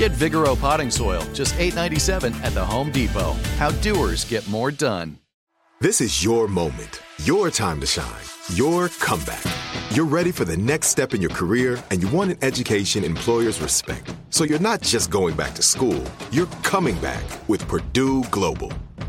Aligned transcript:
Get 0.00 0.12
Vigoro 0.12 0.58
potting 0.58 0.90
soil, 0.90 1.22
just 1.34 1.54
$8.97 1.56 2.32
at 2.42 2.54
the 2.54 2.64
Home 2.64 2.90
Depot. 2.90 3.34
How 3.58 3.70
doers 3.82 4.24
get 4.24 4.48
more 4.48 4.70
done. 4.70 5.18
This 5.82 6.00
is 6.00 6.24
your 6.24 6.48
moment, 6.48 7.02
your 7.24 7.50
time 7.50 7.82
to 7.82 7.86
shine, 7.86 8.24
your 8.54 8.88
comeback. 8.88 9.44
You're 9.90 10.06
ready 10.06 10.32
for 10.32 10.46
the 10.46 10.56
next 10.56 10.86
step 10.86 11.12
in 11.12 11.20
your 11.20 11.28
career 11.28 11.78
and 11.90 12.02
you 12.02 12.08
want 12.08 12.30
an 12.30 12.38
education 12.40 13.04
employers 13.04 13.60
respect. 13.60 14.14
So 14.30 14.44
you're 14.44 14.58
not 14.58 14.80
just 14.80 15.10
going 15.10 15.36
back 15.36 15.54
to 15.56 15.62
school, 15.62 16.02
you're 16.32 16.46
coming 16.62 16.98
back 17.00 17.22
with 17.46 17.68
Purdue 17.68 18.24
Global. 18.30 18.72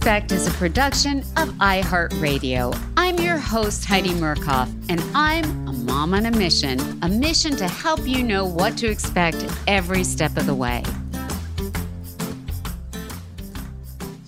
Expect 0.00 0.32
is 0.32 0.46
a 0.46 0.50
production 0.52 1.18
of 1.36 1.50
iHeartRadio. 1.58 2.74
I'm 2.96 3.18
your 3.18 3.36
host, 3.36 3.84
Heidi 3.84 4.12
Murkoff, 4.12 4.72
and 4.88 4.98
I'm 5.14 5.44
a 5.68 5.74
mom 5.74 6.14
on 6.14 6.24
a 6.24 6.30
mission 6.30 6.80
a 7.02 7.08
mission 7.10 7.54
to 7.56 7.68
help 7.68 8.00
you 8.08 8.22
know 8.22 8.46
what 8.46 8.78
to 8.78 8.86
expect 8.86 9.44
every 9.66 10.02
step 10.02 10.38
of 10.38 10.46
the 10.46 10.54
way. 10.54 10.82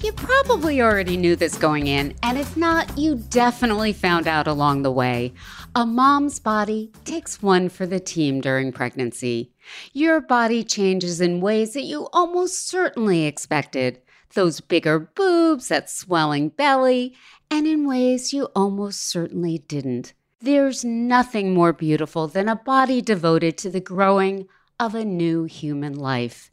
You 0.02 0.12
probably 0.12 0.82
already 0.82 1.16
knew 1.16 1.36
this 1.36 1.56
going 1.56 1.86
in, 1.86 2.14
and 2.22 2.36
if 2.36 2.54
not, 2.54 2.98
you 2.98 3.14
definitely 3.30 3.94
found 3.94 4.28
out 4.28 4.46
along 4.46 4.82
the 4.82 4.92
way. 4.92 5.32
A 5.74 5.86
mom's 5.86 6.38
body 6.38 6.92
takes 7.06 7.40
one 7.40 7.70
for 7.70 7.86
the 7.86 7.98
team 7.98 8.42
during 8.42 8.72
pregnancy. 8.72 9.52
Your 9.94 10.20
body 10.20 10.64
changes 10.64 11.22
in 11.22 11.40
ways 11.40 11.72
that 11.72 11.84
you 11.84 12.08
almost 12.12 12.68
certainly 12.68 13.24
expected. 13.24 14.02
Those 14.34 14.60
bigger 14.60 14.98
boobs, 14.98 15.68
that 15.68 15.90
swelling 15.90 16.50
belly, 16.50 17.14
and 17.50 17.66
in 17.66 17.86
ways 17.86 18.32
you 18.32 18.48
almost 18.56 19.00
certainly 19.00 19.58
didn't. 19.58 20.14
There's 20.40 20.84
nothing 20.84 21.54
more 21.54 21.72
beautiful 21.72 22.26
than 22.28 22.48
a 22.48 22.56
body 22.56 23.00
devoted 23.00 23.56
to 23.58 23.70
the 23.70 23.80
growing 23.80 24.48
of 24.80 24.94
a 24.94 25.04
new 25.04 25.44
human 25.44 25.94
life. 25.94 26.50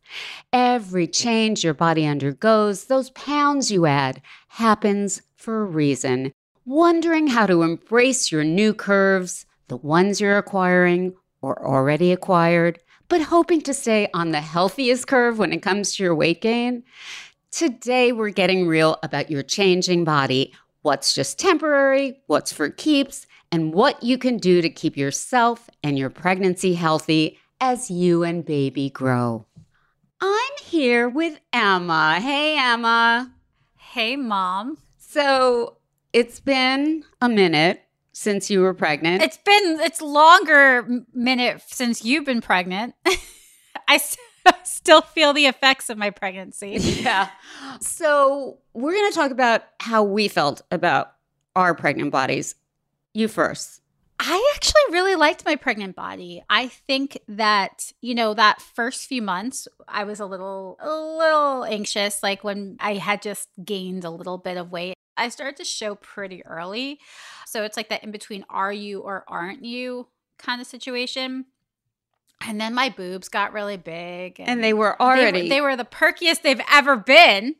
Every 0.54 1.08
change 1.08 1.64
your 1.64 1.74
body 1.74 2.06
undergoes, 2.06 2.86
those 2.86 3.10
pounds 3.12 3.72
you 3.72 3.88
add, 3.88 4.22
happens 4.50 5.24
for 5.36 5.62
a 5.62 5.66
reason. 5.66 6.34
Wondering 6.66 7.28
how 7.28 7.48
to 7.48 7.64
embrace 7.64 8.32
your 8.32 8.44
new 8.44 8.74
curves, 8.74 9.48
the 9.70 9.78
ones 9.78 10.22
you're 10.22 10.38
acquiring 10.38 11.16
or 11.42 11.66
already 11.66 12.12
acquired, 12.12 12.78
but 13.08 13.22
hoping 13.22 13.62
to 13.62 13.74
stay 13.74 14.08
on 14.14 14.30
the 14.30 14.42
healthiest 14.42 15.08
curve 15.08 15.40
when 15.40 15.52
it 15.52 15.64
comes 15.64 15.96
to 15.96 16.04
your 16.04 16.14
weight 16.14 16.42
gain? 16.42 16.84
Today, 17.52 18.12
we're 18.12 18.30
getting 18.30 18.68
real 18.68 18.98
about 19.02 19.32
your 19.32 19.42
changing 19.42 20.04
body, 20.04 20.54
what's 20.84 21.16
just 21.16 21.40
temporary, 21.40 22.22
what's 22.28 22.54
for 22.54 22.70
keeps, 22.70 23.26
and 23.52 23.74
what 23.74 24.04
you 24.04 24.20
can 24.20 24.38
do 24.38 24.62
to 24.62 24.70
keep 24.70 24.96
yourself 24.96 25.68
and 25.84 25.98
your 25.98 26.12
pregnancy 26.12 26.76
healthy 26.76 27.40
as 27.60 27.90
you 27.90 28.24
and 28.24 28.46
baby 28.46 28.92
grow. 28.92 29.48
I'm 30.22 30.52
here 30.62 31.10
with 31.10 31.40
Emma. 31.52 32.20
Hey, 32.22 32.56
Emma. 32.60 33.34
Hey, 33.78 34.16
mom. 34.16 34.78
So 34.98 35.78
it's 36.14 36.40
been 36.40 37.04
a 37.20 37.28
minute 37.28 37.82
since 38.12 38.52
you 38.52 38.62
were 38.62 38.76
pregnant. 38.76 39.24
It's 39.24 39.38
been 39.38 39.80
it's 39.82 40.02
longer 40.02 41.04
minute 41.14 41.64
since 41.66 42.06
you've 42.06 42.26
been 42.26 42.42
pregnant. 42.42 42.94
I 43.88 43.98
still 44.64 45.02
feel 45.02 45.34
the 45.34 45.46
effects 45.46 45.90
of 45.90 45.98
my 45.98 46.10
pregnancy. 46.10 46.72
yeah. 46.80 47.30
So 47.80 48.60
we're 48.74 48.94
going 48.94 49.12
to 49.12 49.16
talk 49.16 49.32
about 49.32 49.64
how 49.80 50.04
we 50.04 50.28
felt 50.28 50.62
about 50.72 51.14
our 51.56 51.76
pregnant 51.76 52.12
bodies. 52.12 52.56
You 53.14 53.28
first. 53.28 53.82
I 54.20 54.54
actually 54.56 54.82
really 54.92 55.16
liked 55.16 55.46
my 55.46 55.56
pregnant 55.56 55.96
body. 55.96 56.44
I 56.50 56.68
think 56.68 57.18
that, 57.30 57.94
you 58.02 58.14
know, 58.14 58.34
that 58.34 58.62
first 58.62 59.08
few 59.08 59.22
months 59.22 59.68
I 59.88 60.04
was 60.04 60.20
a 60.20 60.26
little 60.26 60.78
a 60.82 60.90
little 60.90 61.64
anxious 61.64 62.22
like 62.22 62.44
when 62.44 62.76
I 62.82 62.96
had 62.96 63.22
just 63.22 63.48
gained 63.64 64.04
a 64.04 64.10
little 64.10 64.38
bit 64.38 64.58
of 64.58 64.72
weight. 64.72 64.96
I 65.16 65.30
started 65.30 65.56
to 65.58 65.66
show 65.66 65.96
pretty 65.96 66.46
early. 66.46 67.00
So 67.46 67.64
it's 67.64 67.78
like 67.78 67.90
that 67.90 68.04
in 68.04 68.12
between 68.12 68.46
are 68.50 68.74
you 68.74 69.00
or 69.00 69.24
aren't 69.28 69.64
you 69.64 70.08
kind 70.38 70.60
of 70.60 70.68
situation. 70.68 71.46
And 72.42 72.60
then 72.60 72.74
my 72.74 72.90
boobs 72.90 73.28
got 73.30 73.54
really 73.54 73.78
big 73.78 74.40
And 74.40 74.64
they 74.64 74.74
were 74.74 74.96
they 75.00 75.04
were- 75.06 75.10
already. 75.10 75.50
They 75.50 75.62
were, 75.62 75.76
the 75.76 75.84
perkiest 75.86 76.42
they've 76.42 76.62
ever 76.72 76.96
been. 76.96 77.56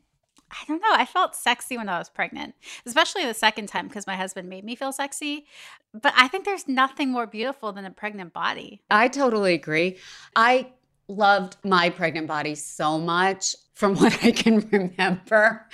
I 0.52 0.66
don't 0.68 0.82
know. 0.82 0.92
I 0.92 1.06
felt 1.06 1.36
sexy 1.36 1.78
when 1.78 1.90
I 1.90 2.00
was 2.00 2.10
pregnant, 2.10 2.56
especially 2.86 3.24
the 3.26 3.36
second 3.36 3.68
time 3.68 3.88
because 3.88 4.08
my 4.08 4.16
husband 4.16 4.50
made 4.50 4.64
me 4.66 4.76
feel 4.76 4.92
sexy. 4.92 5.46
But 5.94 6.14
I 6.18 6.28
think 6.28 6.44
there's 6.46 6.68
nothing 6.68 7.12
more 7.12 7.28
beautiful 7.28 7.72
than 7.72 7.86
a 7.86 7.92
pregnant 7.92 8.34
body. 8.34 8.82
I 8.90 9.10
totally 9.10 9.54
agree. 9.54 9.98
I 10.36 10.70
loved 11.08 11.58
my 11.64 11.90
pregnant 11.92 12.26
body 12.28 12.56
so 12.56 12.98
much 12.98 13.56
from 13.76 13.96
what 14.00 14.24
I 14.24 14.32
can 14.32 14.68
remember. 14.72 15.68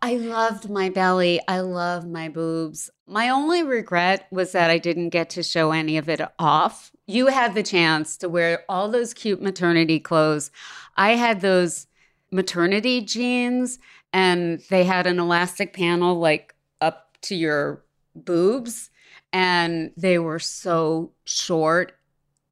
I 0.00 0.14
loved 0.16 0.70
my 0.70 0.88
belly. 0.88 1.40
I 1.46 1.60
love 1.60 2.06
my 2.08 2.28
boobs. 2.30 2.88
My 3.10 3.30
only 3.30 3.62
regret 3.62 4.26
was 4.30 4.52
that 4.52 4.70
I 4.70 4.76
didn't 4.76 5.08
get 5.08 5.30
to 5.30 5.42
show 5.42 5.72
any 5.72 5.96
of 5.96 6.10
it 6.10 6.20
off. 6.38 6.92
You 7.06 7.28
had 7.28 7.54
the 7.54 7.62
chance 7.62 8.18
to 8.18 8.28
wear 8.28 8.64
all 8.68 8.90
those 8.90 9.14
cute 9.14 9.40
maternity 9.40 9.98
clothes. 9.98 10.50
I 10.94 11.12
had 11.12 11.40
those 11.40 11.86
maternity 12.30 13.00
jeans 13.00 13.78
and 14.12 14.60
they 14.68 14.84
had 14.84 15.06
an 15.06 15.18
elastic 15.18 15.72
panel 15.72 16.18
like 16.18 16.54
up 16.82 17.16
to 17.22 17.34
your 17.34 17.82
boobs 18.14 18.90
and 19.32 19.90
they 19.96 20.18
were 20.18 20.38
so 20.38 21.12
short. 21.24 21.92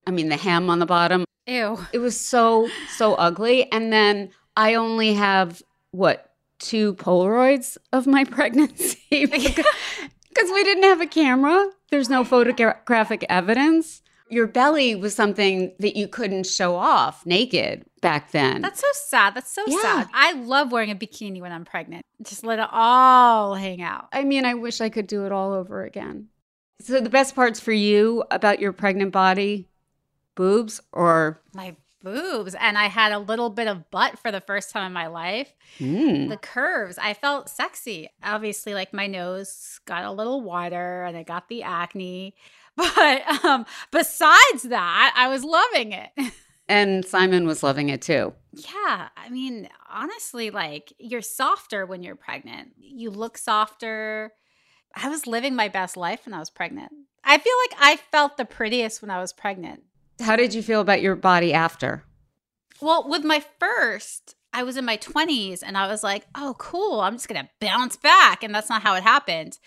I 0.07 0.11
mean, 0.11 0.31
the 0.31 0.37
hem 0.39 0.71
on 0.71 0.79
the 0.79 0.87
bottom, 0.87 1.27
Ew. 1.47 1.85
it 1.93 1.99
was 1.99 2.19
so, 2.19 2.71
so 2.97 3.15
ugly. 3.17 3.71
And 3.71 3.93
then 3.93 4.31
I 4.57 4.75
only 4.75 5.13
have 5.13 5.63
what, 5.91 6.33
two 6.59 6.95
Polaroids 6.95 7.77
of 7.93 8.07
my 8.07 8.25
pregnancy? 8.31 9.07
didn't 10.45 10.83
have 10.85 11.01
a 11.01 11.07
camera. 11.07 11.71
There's 11.91 12.09
no 12.09 12.25
photographic 12.25 13.25
evidence. 13.29 14.03
Your 14.29 14.49
belly 14.49 14.97
was 14.97 15.15
something 15.15 15.73
that 15.79 15.97
you 15.97 16.09
couldn't 16.09 16.47
show 16.47 16.75
off 16.75 17.25
naked 17.25 17.85
back 18.01 18.33
then. 18.33 18.61
That's 18.61 18.81
so 18.81 18.89
sad. 18.93 19.35
That's 19.35 19.51
so 19.51 19.63
Yeah. 19.67 19.81
sad. 19.81 20.09
I 20.13 20.33
love 20.33 20.73
wearing 20.73 20.91
a 20.91 20.97
bikini 20.97 21.41
when 21.41 21.53
I'm 21.53 21.65
pregnant. 21.65 22.05
Just 22.23 22.45
let 22.45 22.59
it 22.59 22.69
all 22.73 23.55
hang 23.55 23.83
out. 23.83 24.09
I 24.13 24.25
mean, 24.25 24.45
I 24.45 24.55
wish 24.55 24.81
I 24.81 24.89
could 24.89 25.07
do 25.07 25.27
it 25.27 25.33
all 25.33 25.53
over 25.53 25.85
again. 25.85 26.29
So, 26.81 27.01
the 27.01 27.09
best 27.09 27.35
parts 27.35 27.61
for 27.61 27.73
you 27.73 28.25
about 28.31 28.59
your 28.61 28.73
pregnant 28.73 29.13
body 29.13 29.69
boobs 30.35 30.81
or 30.93 31.41
My 31.55 31.77
boobs. 32.07 32.55
And 32.55 32.79
I 32.79 32.87
had 32.87 33.13
a 33.13 33.19
little 33.19 33.51
bit 33.51 33.67
of 33.67 33.91
butt 33.91 34.19
for 34.19 34.31
the 34.31 34.41
first 34.41 34.71
time 34.71 34.87
in 34.87 34.93
my 34.93 35.09
life. 35.09 35.53
Mm. 35.81 36.29
The 36.29 36.37
curves, 36.37 36.99
I 36.99 37.15
felt 37.15 37.51
sexy. 37.51 38.11
Obviously, 38.23 38.75
like 38.75 38.93
my 38.93 39.09
nose 39.09 39.81
got 39.87 40.05
a 40.05 40.13
little 40.13 40.41
wider 40.41 41.05
and 41.05 41.17
I 41.17 41.23
got 41.23 41.49
the 41.49 41.63
acne. 41.63 42.35
But 42.77 43.43
um, 43.43 43.65
besides 43.91 44.65
that, 44.65 45.15
I 45.17 45.29
was 45.29 45.43
loving 45.43 45.93
it. 45.93 46.11
And 46.69 47.05
Simon 47.05 47.47
was 47.47 47.63
loving 47.63 47.91
it 47.91 48.03
too. 48.03 48.35
Yeah, 48.53 49.09
I 49.17 49.29
mean, 49.31 49.69
honestly, 49.89 50.51
like 50.51 50.93
you're 50.99 51.23
softer 51.23 51.87
when 51.87 52.03
you're 52.03 52.17
pregnant. 52.17 52.73
You 52.79 53.11
look 53.11 53.39
softer. 53.39 54.33
I 54.95 55.09
was 55.09 55.27
living 55.29 55.55
my 55.55 55.69
best 55.69 55.97
life 55.97 56.27
when 56.27 56.35
I 56.35 56.41
was 56.41 56.51
pregnant. 56.51 56.91
I 57.23 57.39
feel 57.39 57.53
like 57.71 57.81
I 57.81 57.97
felt 57.97 58.37
the 58.37 58.45
prettiest 58.45 59.01
when 59.01 59.11
I 59.11 59.21
was 59.21 59.33
pregnant. 59.33 59.85
How 60.21 60.37
did 60.37 60.55
you 60.55 60.63
feel 60.63 60.81
about 60.81 61.03
your 61.03 61.17
body 61.17 61.53
after? 61.53 62.05
Well, 62.81 63.09
with 63.09 63.25
my 63.25 63.45
first, 63.59 64.35
I 64.53 64.63
was 64.63 64.77
in 64.77 64.85
my 64.85 64.97
20s 64.97 65.63
and 65.65 65.77
I 65.77 65.87
was 65.87 66.03
like, 66.03 66.27
oh, 66.35 66.55
cool. 66.59 67.01
I'm 67.01 67.15
just 67.15 67.29
going 67.29 67.43
to 67.43 67.51
bounce 67.61 67.97
back. 67.97 68.43
And 68.43 68.55
that's 68.55 68.69
not 68.71 68.83
how 68.83 68.95
it 68.95 69.03
happened. 69.03 69.59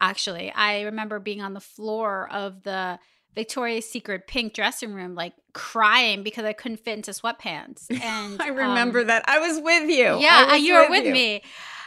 Actually, 0.00 0.52
I 0.52 0.82
remember 0.82 1.18
being 1.18 1.42
on 1.42 1.54
the 1.54 1.60
floor 1.60 2.28
of 2.30 2.62
the 2.62 2.98
Victoria's 3.34 3.88
Secret 3.88 4.26
pink 4.26 4.54
dressing 4.54 4.94
room, 4.94 5.14
like 5.14 5.34
crying 5.52 6.22
because 6.22 6.44
I 6.44 6.54
couldn't 6.54 6.78
fit 6.78 6.96
into 6.96 7.10
sweatpants. 7.12 7.86
And 8.02 8.40
I 8.40 8.48
remember 8.48 9.00
um, 9.00 9.06
that. 9.08 9.28
I 9.28 9.38
was 9.38 9.60
with 9.60 9.90
you. 9.90 10.18
Yeah, 10.18 10.56
you 10.56 10.74
were 10.74 10.88
with 10.88 11.04
you. 11.04 11.12
me. 11.12 11.42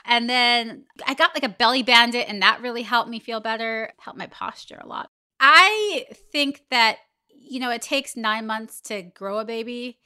And 0.06 0.30
then 0.30 0.86
I 1.06 1.14
got 1.14 1.34
like 1.34 1.44
a 1.44 1.50
belly 1.50 1.84
bandit, 1.84 2.28
and 2.28 2.42
that 2.42 2.62
really 2.62 2.84
helped 2.84 3.10
me 3.10 3.20
feel 3.20 3.40
better, 3.40 3.92
helped 4.00 4.18
my 4.18 4.28
posture 4.28 4.80
a 4.82 4.88
lot. 4.88 5.10
I 5.40 6.06
think 6.32 6.64
that, 6.72 6.98
you 7.50 7.60
know, 7.60 7.70
it 7.72 7.82
takes 7.82 8.16
nine 8.16 8.46
months 8.48 8.80
to 8.82 9.02
grow 9.02 9.40
a 9.40 9.46
baby. 9.46 9.98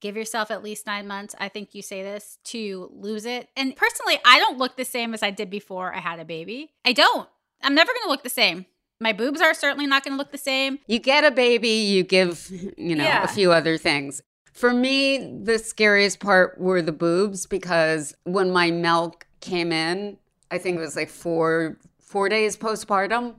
Give 0.00 0.16
yourself 0.16 0.50
at 0.50 0.62
least 0.64 0.84
nine 0.86 1.06
months. 1.06 1.34
I 1.38 1.48
think 1.48 1.74
you 1.74 1.82
say 1.82 2.02
this 2.02 2.38
to 2.44 2.90
lose 2.92 3.24
it. 3.24 3.48
And 3.56 3.74
personally, 3.76 4.18
I 4.24 4.38
don't 4.40 4.58
look 4.58 4.76
the 4.76 4.84
same 4.84 5.14
as 5.14 5.22
I 5.22 5.30
did 5.30 5.48
before 5.48 5.94
I 5.94 6.00
had 6.00 6.18
a 6.18 6.24
baby. 6.24 6.72
I 6.84 6.92
don't. 6.92 7.28
I'm 7.62 7.74
never 7.74 7.92
going 7.92 8.02
to 8.04 8.08
look 8.10 8.24
the 8.24 8.28
same. 8.28 8.66
My 9.00 9.12
boobs 9.12 9.40
are 9.40 9.54
certainly 9.54 9.86
not 9.86 10.04
going 10.04 10.14
to 10.14 10.18
look 10.18 10.32
the 10.32 10.38
same. 10.38 10.80
You 10.86 10.98
get 10.98 11.24
a 11.24 11.30
baby, 11.30 11.68
you 11.68 12.02
give, 12.02 12.48
you 12.76 12.96
know, 12.96 13.04
Yeah. 13.04 13.22
a 13.24 13.28
few 13.28 13.52
other 13.52 13.78
things. 13.78 14.22
For 14.52 14.72
me, 14.72 15.18
the 15.42 15.58
scariest 15.58 16.18
part 16.20 16.60
were 16.60 16.82
the 16.82 16.92
boobs 16.92 17.46
because 17.46 18.14
when 18.24 18.50
my 18.52 18.70
milk 18.70 19.26
came 19.40 19.72
in, 19.72 20.18
I 20.50 20.58
think 20.58 20.76
it 20.76 20.80
was 20.80 20.96
like 20.96 21.08
four 21.08 21.78
four 22.00 22.28
days 22.28 22.56
postpartum, 22.58 23.36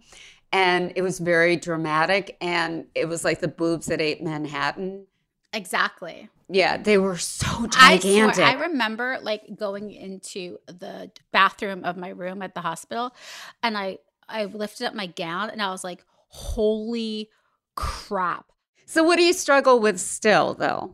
and 0.53 0.93
it 0.95 1.01
was 1.01 1.19
very 1.19 1.57
dramatic, 1.57 2.37
and 2.39 2.85
it 2.95 3.09
was 3.09 3.25
like 3.25 3.41
the 3.41 3.47
boobs 3.49 3.87
that 3.87 3.99
ate 3.99 4.23
Manhattan. 4.23 5.07
Exactly. 5.51 6.29
Yeah, 6.49 6.77
they 6.77 6.97
were 6.97 7.17
so 7.17 7.67
I 7.75 7.97
gigantic. 7.97 8.35
swear, 8.35 8.47
I 8.47 8.53
remember 8.61 9.17
like 9.21 9.57
going 9.57 9.91
into 9.91 10.59
the 10.67 11.11
bathroom 11.31 11.83
of 11.83 11.97
my 11.97 12.09
room 12.09 12.41
at 12.41 12.53
the 12.53 12.61
hospital, 12.61 13.15
and 13.61 13.77
I 13.77 13.97
I 14.29 14.45
lifted 14.45 14.85
up 14.87 14.93
my 14.93 15.07
gown 15.07 15.49
and 15.49 15.61
I 15.61 15.71
was 15.71 15.83
like, 15.83 16.05
"Holy 16.29 17.29
crap!" 17.75 18.51
so, 18.85 19.03
what 19.03 19.15
do 19.17 19.23
you 19.23 19.33
struggle 19.33 19.79
with 19.79 19.99
still, 19.99 20.53
though, 20.53 20.93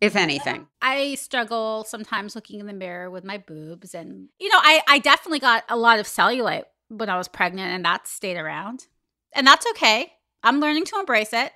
if 0.00 0.16
anything? 0.16 0.66
I 0.80 1.16
struggle 1.16 1.84
sometimes 1.86 2.34
looking 2.34 2.60
in 2.60 2.66
the 2.66 2.72
mirror 2.72 3.10
with 3.10 3.24
my 3.24 3.36
boobs, 3.38 3.94
and 3.94 4.28
you 4.38 4.48
know, 4.48 4.58
I 4.60 4.80
I 4.88 4.98
definitely 4.98 5.40
got 5.40 5.64
a 5.68 5.76
lot 5.76 5.98
of 5.98 6.06
cellulite 6.06 6.64
when 6.88 7.08
I 7.10 7.16
was 7.18 7.28
pregnant, 7.28 7.72
and 7.74 7.84
that 7.84 8.06
stayed 8.06 8.36
around, 8.36 8.86
and 9.34 9.46
that's 9.46 9.66
okay. 9.70 10.12
I'm 10.42 10.60
learning 10.60 10.84
to 10.86 10.98
embrace 10.98 11.32
it. 11.32 11.52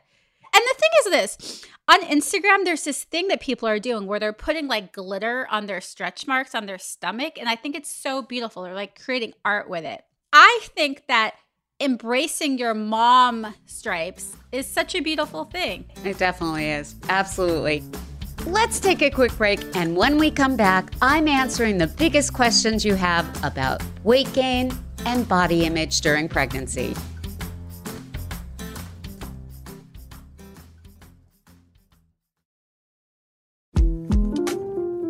And 0.55 0.63
the 0.65 0.75
thing 0.79 0.91
is 1.01 1.11
this 1.11 1.65
on 1.89 2.03
Instagram, 2.03 2.65
there's 2.65 2.85
this 2.85 3.05
thing 3.05 3.29
that 3.29 3.41
people 3.41 3.67
are 3.67 3.79
doing 3.79 4.07
where 4.07 4.21
they're 4.21 4.33
putting 4.33 4.69
like 4.69 4.93
glitter 4.93 5.47
on 5.51 5.67
their 5.67 5.81
stretch 5.81 6.27
marks 6.27 6.55
on 6.55 6.67
their 6.67 6.79
stomach. 6.79 7.39
And 7.39 7.49
I 7.49 7.57
think 7.57 7.75
it's 7.75 7.91
so 7.91 8.23
beautiful. 8.23 8.63
They're 8.63 8.75
like 8.75 9.03
creating 9.03 9.33
art 9.45 9.69
with 9.71 9.85
it. 9.85 10.05
I 10.33 10.61
think 10.75 11.07
that 11.09 11.35
embracing 11.81 12.59
your 12.59 12.75
mom 12.75 13.55
stripes 13.65 14.35
is 14.53 14.67
such 14.67 14.95
a 14.95 15.01
beautiful 15.01 15.45
thing. 15.45 15.87
It 16.05 16.19
definitely 16.19 16.71
is. 16.71 16.95
Absolutely. 17.09 17.83
Let's 18.47 18.81
take 18.81 19.03
a 19.03 19.11
quick 19.11 19.37
break. 19.37 19.61
And 19.75 19.97
when 19.97 20.19
we 20.19 20.31
come 20.31 20.57
back, 20.57 20.93
I'm 21.01 21.29
answering 21.29 21.79
the 21.79 21.87
biggest 21.87 22.35
questions 22.35 22.85
you 22.85 22.95
have 22.95 23.27
about 23.45 23.83
weight 24.05 24.33
gain 24.33 24.73
and 25.07 25.27
body 25.29 25.65
image 25.65 26.01
during 26.01 26.29
pregnancy. 26.29 26.95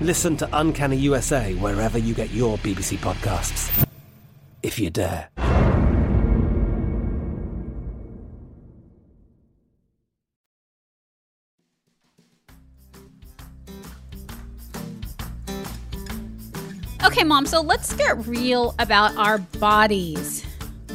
Listen 0.00 0.34
to 0.38 0.48
Uncanny 0.54 0.96
USA 0.96 1.52
wherever 1.56 1.98
you 1.98 2.14
get 2.14 2.30
your 2.30 2.56
BBC 2.58 2.96
podcasts, 2.96 3.86
if 4.62 4.78
you 4.78 4.88
dare. 4.88 5.28
Okay, 17.04 17.24
mom, 17.24 17.44
so 17.44 17.60
let's 17.60 17.92
get 17.92 18.26
real 18.26 18.74
about 18.78 19.14
our 19.16 19.36
bodies 19.36 20.46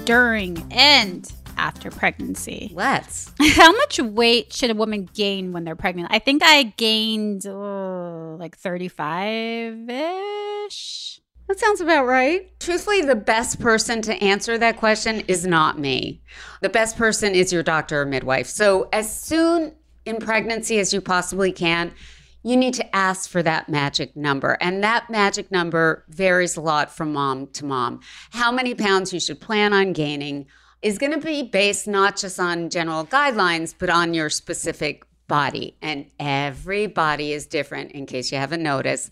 during 0.06 0.66
and 0.72 1.32
after 1.58 1.92
pregnancy. 1.92 2.72
Let's. 2.74 3.32
How 3.56 3.72
much 3.72 4.00
weight 4.00 4.54
should 4.54 4.72
a 4.72 4.76
woman 4.76 5.10
gain 5.14 5.52
when 5.52 5.64
they're 5.64 5.76
pregnant? 5.76 6.10
I 6.12 6.20
think 6.20 6.42
I 6.44 6.64
gained 6.64 7.46
oh, 7.48 8.05
like 8.40 8.58
35 8.58 9.90
ish. 9.90 11.22
That 11.48 11.60
sounds 11.60 11.80
about 11.80 12.08
right. 12.08 12.60
Truthfully, 12.60 13.02
the 13.02 13.16
best 13.16 13.60
person 13.60 14.02
to 14.04 14.16
answer 14.16 14.58
that 14.58 14.78
question 14.78 15.22
is 15.28 15.46
not 15.46 15.78
me. 15.78 16.22
The 16.62 16.70
best 16.70 16.98
person 16.98 17.36
is 17.36 17.54
your 17.54 17.62
doctor 17.62 18.02
or 18.02 18.06
midwife. 18.06 18.48
So, 18.48 18.90
as 18.92 19.16
soon 19.16 19.74
in 20.06 20.18
pregnancy 20.18 20.80
as 20.80 20.92
you 20.92 21.02
possibly 21.02 21.52
can, 21.52 21.94
you 22.42 22.56
need 22.56 22.76
to 22.76 22.96
ask 22.96 23.30
for 23.30 23.42
that 23.44 23.70
magic 23.70 24.16
number. 24.16 24.58
And 24.62 24.84
that 24.84 25.10
magic 25.10 25.52
number 25.52 26.04
varies 26.10 26.58
a 26.58 26.62
lot 26.62 26.92
from 26.92 27.14
mom 27.14 27.48
to 27.48 27.66
mom. 27.66 28.02
How 28.32 28.52
many 28.52 28.76
pounds 28.76 29.14
you 29.14 29.20
should 29.20 29.42
plan 29.42 29.74
on 29.74 29.94
gaining 29.94 30.46
is 30.82 31.00
going 31.00 31.12
to 31.12 31.20
be 31.20 31.42
based 31.42 31.88
not 31.88 32.18
just 32.18 32.40
on 32.40 32.70
general 32.70 33.06
guidelines, 33.06 33.74
but 33.78 33.90
on 33.90 34.14
your 34.14 34.30
specific 34.30 35.04
body. 35.28 35.78
And 35.82 36.06
every 36.20 36.88
body 36.88 37.34
is 37.34 37.46
different, 37.46 37.92
in 37.92 38.06
case 38.06 38.32
you 38.32 38.38
haven't 38.38 38.64
noticed. 38.64 39.12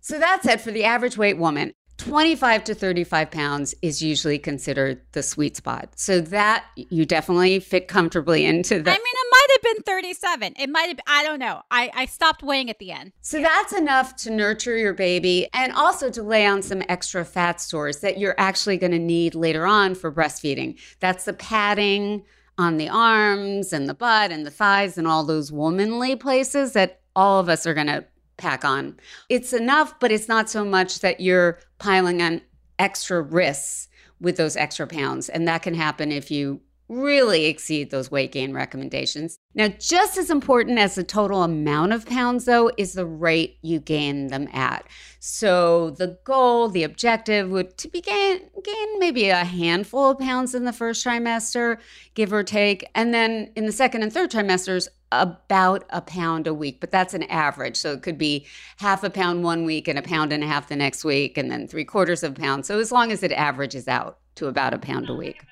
So 0.00 0.18
that 0.18 0.42
said, 0.42 0.60
for 0.60 0.70
the 0.70 0.84
average 0.84 1.16
weight 1.16 1.38
woman, 1.38 1.72
25 1.98 2.64
to 2.64 2.74
35 2.74 3.30
pounds 3.30 3.74
is 3.82 4.02
usually 4.02 4.38
considered 4.38 5.00
the 5.12 5.22
sweet 5.22 5.56
spot. 5.56 5.90
So 5.96 6.20
that 6.20 6.66
you 6.76 7.06
definitely 7.06 7.58
fit 7.60 7.88
comfortably 7.88 8.44
into 8.44 8.82
the. 8.82 8.90
I 8.90 8.94
mean, 8.94 9.00
it 9.02 9.28
might 9.32 9.46
have 9.52 9.62
been 9.62 9.82
37. 9.82 10.54
It 10.58 10.70
might 10.70 10.88
have, 10.88 11.00
I 11.06 11.22
don't 11.22 11.38
know. 11.38 11.62
I, 11.70 11.90
I 11.94 12.06
stopped 12.06 12.42
weighing 12.42 12.70
at 12.70 12.78
the 12.78 12.92
end. 12.92 13.12
So 13.22 13.40
that's 13.40 13.72
enough 13.72 14.16
to 14.16 14.30
nurture 14.30 14.76
your 14.76 14.92
baby 14.92 15.48
and 15.54 15.72
also 15.72 16.10
to 16.10 16.22
lay 16.22 16.46
on 16.46 16.62
some 16.62 16.82
extra 16.88 17.24
fat 17.24 17.60
stores 17.60 18.00
that 18.00 18.18
you're 18.18 18.34
actually 18.38 18.76
going 18.76 18.92
to 18.92 18.98
need 18.98 19.34
later 19.34 19.66
on 19.66 19.94
for 19.94 20.12
breastfeeding. 20.12 20.78
That's 21.00 21.24
the 21.24 21.32
padding 21.32 22.24
on 22.58 22.76
the 22.76 22.88
arms 22.88 23.72
and 23.72 23.88
the 23.88 23.94
butt 23.94 24.30
and 24.30 24.46
the 24.46 24.50
thighs 24.50 24.96
and 24.96 25.06
all 25.06 25.24
those 25.24 25.52
womanly 25.52 26.16
places 26.16 26.72
that 26.72 27.00
all 27.14 27.38
of 27.40 27.48
us 27.48 27.66
are 27.66 27.74
going 27.74 27.86
to 27.86 28.04
pack 28.36 28.64
on. 28.64 28.96
It's 29.28 29.52
enough, 29.52 29.98
but 30.00 30.12
it's 30.12 30.28
not 30.28 30.48
so 30.48 30.64
much 30.64 31.00
that 31.00 31.20
you're 31.20 31.58
piling 31.78 32.22
on 32.22 32.42
extra 32.78 33.20
risks 33.22 33.88
with 34.20 34.36
those 34.36 34.56
extra 34.56 34.86
pounds. 34.86 35.28
And 35.28 35.46
that 35.48 35.62
can 35.62 35.74
happen 35.74 36.12
if 36.12 36.30
you 36.30 36.60
really 36.88 37.46
exceed 37.46 37.90
those 37.90 38.10
weight 38.10 38.32
gain 38.32 38.52
recommendations. 38.52 39.38
Now, 39.54 39.68
just 39.68 40.16
as 40.16 40.30
important 40.30 40.78
as 40.78 40.94
the 40.94 41.04
total 41.04 41.42
amount 41.42 41.92
of 41.92 42.06
pounds, 42.06 42.44
though, 42.44 42.70
is 42.76 42.92
the 42.92 43.06
rate 43.06 43.58
you 43.62 43.80
gain 43.80 44.28
them 44.28 44.48
at. 44.52 44.86
So, 45.18 45.90
the 45.90 46.18
goal, 46.24 46.68
the 46.68 46.84
objective 46.84 47.50
would 47.50 47.76
to 47.78 47.88
be 47.88 48.00
gain, 48.00 48.40
gain 48.62 48.98
maybe 48.98 49.28
a 49.28 49.44
handful 49.44 50.10
of 50.10 50.18
pounds 50.18 50.54
in 50.54 50.64
the 50.64 50.72
first 50.72 51.04
trimester, 51.04 51.78
give 52.14 52.32
or 52.32 52.44
take. 52.44 52.88
And 52.94 53.12
then 53.12 53.50
in 53.56 53.66
the 53.66 53.72
second 53.72 54.02
and 54.02 54.12
third 54.12 54.30
trimesters, 54.30 54.88
about 55.12 55.84
a 55.90 56.00
pound 56.00 56.46
a 56.46 56.54
week, 56.54 56.80
but 56.80 56.90
that's 56.90 57.14
an 57.14 57.22
average. 57.24 57.76
So 57.76 57.92
it 57.92 58.02
could 58.02 58.18
be 58.18 58.46
half 58.78 59.04
a 59.04 59.10
pound 59.10 59.44
one 59.44 59.64
week 59.64 59.88
and 59.88 59.98
a 59.98 60.02
pound 60.02 60.32
and 60.32 60.42
a 60.42 60.46
half 60.46 60.68
the 60.68 60.76
next 60.76 61.04
week, 61.04 61.38
and 61.38 61.50
then 61.50 61.68
three 61.68 61.84
quarters 61.84 62.22
of 62.22 62.32
a 62.32 62.40
pound. 62.40 62.66
So 62.66 62.78
as 62.78 62.92
long 62.92 63.12
as 63.12 63.22
it 63.22 63.32
averages 63.32 63.88
out 63.88 64.18
to 64.36 64.46
about 64.48 64.74
a 64.74 64.78
pound 64.78 65.08
a 65.08 65.14
week. 65.14 65.42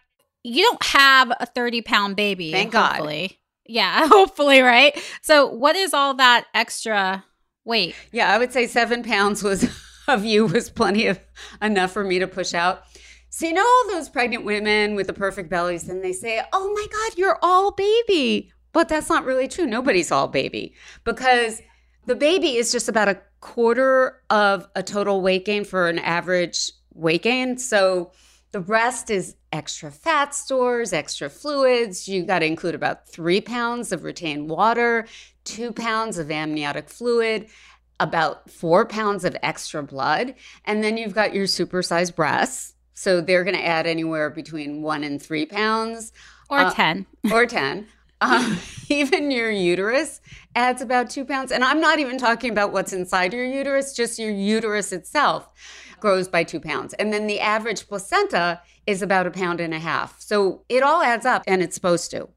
You 0.45 0.63
don't 0.63 0.83
have 0.85 1.33
a 1.41 1.47
30 1.47 1.83
pound 1.83 2.17
baby. 2.17 2.53
Thank 2.53 2.73
God. 2.73 3.01
Yeah, 3.67 4.07
hopefully, 4.09 4.61
right? 4.61 4.97
So, 5.23 5.47
what 5.47 5.75
is 5.75 5.95
all 5.95 6.15
that 6.15 6.47
extra 6.55 7.25
weight? 7.65 7.95
Yeah, 8.13 8.33
I 8.33 8.39
would 8.39 8.53
say 8.53 8.67
seven 8.67 9.03
pounds 9.03 9.43
was 9.43 9.67
of 10.09 10.25
you 10.25 10.47
was 10.47 10.71
plenty 10.71 11.07
of 11.07 11.19
enough 11.63 11.93
for 11.93 12.05
me 12.05 12.19
to 12.19 12.27
push 12.27 12.55
out. 12.55 12.83
So 13.31 13.47
you 13.47 13.53
know 13.53 13.67
all 13.67 13.89
those 13.89 14.09
pregnant 14.09 14.45
women 14.45 14.95
with 14.95 15.09
the 15.09 15.13
perfect 15.13 15.51
bellies, 15.51 15.89
and 15.89 16.05
they 16.05 16.13
say, 16.13 16.41
"Oh 16.53 16.73
my 16.73 16.87
God, 16.93 17.19
you're 17.19 17.39
all 17.43 17.73
baby," 17.73 18.53
but 18.73 18.89
that's 18.89 19.09
not 19.09 19.25
really 19.25 19.49
true. 19.49 19.67
Nobody's 19.67 20.13
all 20.13 20.29
baby 20.29 20.75
because 21.03 21.61
the 22.07 22.15
baby 22.15 22.57
is 22.57 22.71
just 22.71 22.89
about 22.89 23.09
a 23.09 23.21
quarter 23.41 24.23
of 24.31 24.69
a 24.77 24.83
total 24.83 25.21
weight 25.21 25.47
gain 25.47 25.65
for 25.65 25.89
an 25.89 25.99
average 25.99 26.71
weight 26.93 27.23
gain. 27.23 27.59
So 27.59 28.13
the 28.53 28.61
rest 28.61 29.11
is 29.11 29.35
extra 29.55 29.91
fat 29.91 30.35
stores, 30.35 30.93
extra 30.93 31.31
fluids. 31.31 32.09
You 32.09 32.25
got 32.25 32.41
to 32.41 32.47
include 32.47 32.75
about 32.75 33.09
three 33.09 33.41
pounds 33.41 33.93
of 33.93 34.03
retained 34.03 34.51
water, 34.51 35.07
two 35.45 35.73
pounds 35.73 36.19
of 36.19 36.31
amniotic 36.31 36.91
fluid, 36.91 37.47
about 38.01 38.51
four 38.51 38.85
pounds 38.85 39.25
of 39.25 39.37
extra 39.45 39.81
blood. 39.83 40.35
And 40.65 40.83
then 40.83 40.97
you've 40.97 41.15
got 41.15 41.33
your 41.33 41.47
supersized 41.47 42.17
breasts. 42.17 42.75
So 42.95 43.21
they're 43.21 43.45
going 43.45 43.57
to 43.57 43.65
add 43.65 43.87
anywhere 43.87 44.29
between 44.29 44.83
one 44.83 45.05
and 45.05 45.23
three 45.23 45.47
pounds. 45.47 46.13
Or 46.51 46.59
Uh, 46.59 46.71
10. 46.75 47.07
or 47.33 47.47
10. 47.47 47.87
Um, 48.21 48.57
even 48.89 49.31
your 49.31 49.51
uterus 49.51 50.23
adds 50.55 50.81
about 50.81 51.11
two 51.11 51.27
pounds. 51.27 51.53
And 51.53 51.63
I'm 51.63 51.79
not 51.79 51.99
even 51.99 52.17
talking 52.17 52.51
about 52.51 52.73
what's 52.73 52.93
inside 52.95 53.35
your 53.35 53.45
uterus, 53.45 53.93
just 53.93 54.19
your 54.19 54.31
uterus 54.31 54.93
itself 54.93 55.49
grows 56.05 56.29
by 56.29 56.45
two 56.45 56.61
pounds. 56.61 56.93
And 56.95 57.15
then 57.15 57.27
the 57.27 57.41
average 57.41 57.89
placenta 57.89 58.61
is 58.87 59.01
about 59.01 59.27
a 59.27 59.31
pound 59.31 59.59
and 59.59 59.73
a 59.73 59.79
half. 59.79 60.21
So 60.21 60.63
it 60.69 60.83
all 60.83 61.03
adds 61.03 61.25
up 61.25 61.43
and 61.47 61.63
it's 61.63 61.75
supposed 61.75 62.11
to. 62.11 62.29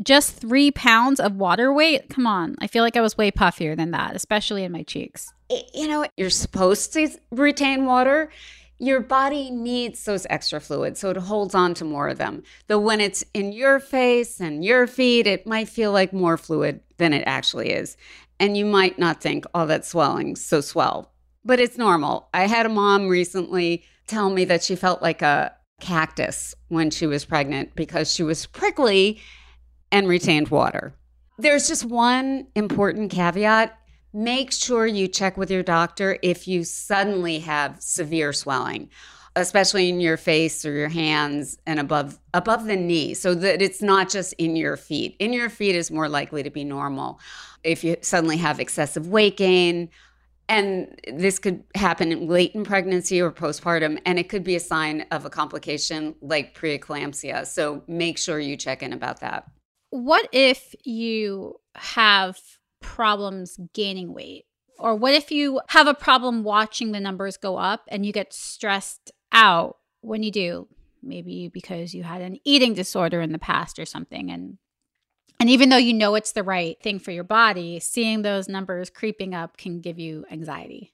Just 0.00 0.36
three 0.36 0.70
pounds 0.70 1.18
of 1.18 1.34
water 1.34 1.72
weight? 1.72 2.08
Come 2.08 2.24
on. 2.24 2.54
I 2.60 2.68
feel 2.68 2.84
like 2.84 2.96
I 2.96 3.00
was 3.00 3.18
way 3.18 3.32
puffier 3.32 3.76
than 3.76 3.90
that, 3.90 4.14
especially 4.14 4.62
in 4.62 4.70
my 4.70 4.84
cheeks. 4.84 5.32
I- 5.50 5.64
You 5.74 5.88
know, 5.88 6.06
you're 6.16 6.30
supposed 6.30 6.92
to 6.92 7.08
retain 7.32 7.84
water. 7.84 8.30
Your 8.78 9.00
body 9.00 9.50
needs 9.50 10.04
those 10.04 10.24
extra 10.30 10.60
fluids, 10.60 11.00
so 11.00 11.10
it 11.10 11.16
holds 11.16 11.54
on 11.56 11.74
to 11.74 11.84
more 11.84 12.08
of 12.08 12.16
them. 12.18 12.44
Though 12.68 12.78
when 12.78 13.00
it's 13.00 13.24
in 13.34 13.50
your 13.52 13.80
face 13.80 14.40
and 14.40 14.64
your 14.64 14.86
feet, 14.86 15.26
it 15.26 15.48
might 15.48 15.68
feel 15.68 15.90
like 15.90 16.12
more 16.12 16.38
fluid 16.38 16.80
than 16.98 17.12
it 17.12 17.24
actually 17.26 17.72
is. 17.72 17.96
And 18.38 18.56
you 18.56 18.64
might 18.64 19.00
not 19.00 19.20
think, 19.20 19.44
oh, 19.52 19.66
that 19.66 19.84
swelling, 19.84 20.36
so 20.36 20.60
swell. 20.60 21.10
But 21.44 21.60
it's 21.60 21.78
normal. 21.78 22.28
I 22.34 22.46
had 22.46 22.66
a 22.66 22.70
mom 22.70 23.08
recently 23.08 23.84
tell 24.06 24.30
me 24.30 24.44
that 24.44 24.62
she 24.62 24.76
felt 24.76 25.02
like 25.02 25.22
a 25.22 25.54
cactus 25.80 26.54
when 26.68 26.90
she 26.90 27.06
was 27.06 27.24
pregnant 27.24 27.74
because 27.74 28.12
she 28.12 28.22
was 28.22 28.46
prickly 28.46 29.20
and 29.90 30.06
retained 30.06 30.48
water. 30.48 30.94
There's 31.38 31.66
just 31.66 31.84
one 31.84 32.46
important 32.54 33.10
caveat. 33.10 33.76
Make 34.12 34.52
sure 34.52 34.86
you 34.86 35.08
check 35.08 35.36
with 35.36 35.50
your 35.50 35.62
doctor 35.62 36.18
if 36.22 36.46
you 36.46 36.64
suddenly 36.64 37.38
have 37.38 37.80
severe 37.80 38.32
swelling, 38.32 38.90
especially 39.36 39.88
in 39.88 40.00
your 40.00 40.16
face 40.16 40.64
or 40.66 40.72
your 40.72 40.88
hands 40.88 41.58
and 41.66 41.78
above 41.78 42.18
above 42.34 42.66
the 42.66 42.76
knee, 42.76 43.14
so 43.14 43.34
that 43.34 43.62
it's 43.62 43.80
not 43.80 44.10
just 44.10 44.34
in 44.34 44.56
your 44.56 44.76
feet. 44.76 45.16
In 45.18 45.32
your 45.32 45.48
feet 45.48 45.76
is 45.76 45.90
more 45.90 46.08
likely 46.08 46.42
to 46.42 46.50
be 46.50 46.64
normal. 46.64 47.20
If 47.62 47.84
you 47.84 47.96
suddenly 48.02 48.36
have 48.38 48.60
excessive 48.60 49.06
weight 49.06 49.36
gain, 49.36 49.88
and 50.50 51.00
this 51.06 51.38
could 51.38 51.62
happen 51.76 52.26
late 52.26 52.56
in 52.56 52.64
pregnancy 52.64 53.20
or 53.20 53.30
postpartum, 53.30 54.00
and 54.04 54.18
it 54.18 54.28
could 54.28 54.42
be 54.42 54.56
a 54.56 54.60
sign 54.60 55.06
of 55.12 55.24
a 55.24 55.30
complication 55.30 56.16
like 56.20 56.58
preeclampsia. 56.58 57.46
So 57.46 57.84
make 57.86 58.18
sure 58.18 58.40
you 58.40 58.56
check 58.56 58.82
in 58.82 58.92
about 58.92 59.20
that. 59.20 59.46
What 59.90 60.28
if 60.32 60.74
you 60.84 61.60
have 61.76 62.38
problems 62.82 63.58
gaining 63.72 64.12
weight? 64.12 64.46
Or 64.76 64.96
what 64.96 65.14
if 65.14 65.30
you 65.30 65.60
have 65.68 65.86
a 65.86 65.94
problem 65.94 66.42
watching 66.42 66.90
the 66.90 67.00
numbers 67.00 67.36
go 67.36 67.56
up 67.56 67.82
and 67.88 68.04
you 68.04 68.12
get 68.12 68.32
stressed 68.32 69.12
out 69.30 69.76
when 70.00 70.24
you 70.24 70.32
do? 70.32 70.66
Maybe 71.00 71.48
because 71.48 71.94
you 71.94 72.02
had 72.02 72.22
an 72.22 72.38
eating 72.44 72.74
disorder 72.74 73.20
in 73.20 73.30
the 73.30 73.38
past 73.38 73.78
or 73.78 73.84
something 73.84 74.30
and 74.30 74.58
and 75.40 75.50
even 75.50 75.70
though 75.70 75.76
you 75.78 75.94
know 75.94 76.14
it's 76.14 76.32
the 76.32 76.42
right 76.44 76.80
thing 76.82 76.98
for 76.98 77.10
your 77.10 77.24
body, 77.24 77.80
seeing 77.80 78.22
those 78.22 78.48
numbers 78.48 78.90
creeping 78.90 79.34
up 79.34 79.56
can 79.56 79.80
give 79.80 79.98
you 79.98 80.24
anxiety. 80.30 80.92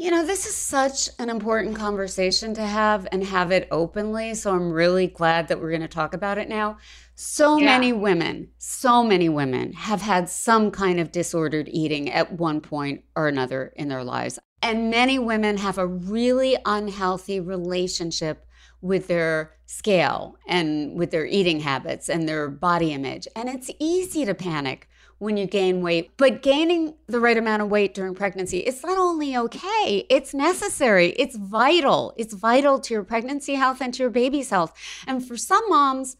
You 0.00 0.12
know, 0.12 0.24
this 0.24 0.46
is 0.46 0.54
such 0.54 1.10
an 1.18 1.28
important 1.28 1.74
conversation 1.74 2.54
to 2.54 2.62
have 2.62 3.08
and 3.10 3.24
have 3.24 3.50
it 3.50 3.66
openly. 3.72 4.32
So 4.34 4.54
I'm 4.54 4.70
really 4.70 5.08
glad 5.08 5.48
that 5.48 5.60
we're 5.60 5.70
going 5.70 5.80
to 5.80 5.88
talk 5.88 6.14
about 6.14 6.38
it 6.38 6.48
now. 6.48 6.78
So 7.16 7.58
Yeah. 7.58 7.66
many 7.66 7.92
women, 7.92 8.50
so 8.58 9.02
many 9.02 9.28
women 9.28 9.72
have 9.72 10.00
had 10.00 10.28
some 10.28 10.70
kind 10.70 11.00
of 11.00 11.10
disordered 11.10 11.68
eating 11.68 12.12
at 12.12 12.32
one 12.38 12.60
point 12.60 13.02
or 13.16 13.26
another 13.26 13.72
in 13.74 13.88
their 13.88 14.04
lives. 14.04 14.38
And 14.62 14.88
many 14.88 15.18
women 15.18 15.56
have 15.56 15.78
a 15.78 15.86
really 15.88 16.56
unhealthy 16.64 17.40
relationship 17.40 18.46
with 18.80 19.08
their 19.08 19.52
scale 19.66 20.36
and 20.46 20.94
with 20.94 21.10
their 21.10 21.26
eating 21.26 21.60
habits 21.60 22.08
and 22.08 22.28
their 22.28 22.48
body 22.48 22.92
image. 22.92 23.26
And 23.34 23.48
it's 23.48 23.70
easy 23.78 24.24
to 24.24 24.34
panic 24.34 24.88
when 25.18 25.36
you 25.36 25.46
gain 25.46 25.82
weight. 25.82 26.12
But 26.16 26.42
gaining 26.42 26.94
the 27.06 27.20
right 27.20 27.36
amount 27.36 27.62
of 27.62 27.68
weight 27.68 27.92
during 27.92 28.14
pregnancy, 28.14 28.58
it's 28.58 28.84
not 28.84 28.98
only 28.98 29.36
okay, 29.36 30.06
it's 30.08 30.32
necessary, 30.32 31.08
it's 31.18 31.36
vital. 31.36 32.14
It's 32.16 32.34
vital 32.34 32.78
to 32.80 32.94
your 32.94 33.04
pregnancy 33.04 33.54
health 33.54 33.80
and 33.80 33.92
to 33.94 34.04
your 34.04 34.10
baby's 34.10 34.50
health. 34.50 34.72
And 35.06 35.26
for 35.26 35.36
some 35.36 35.68
moms, 35.68 36.16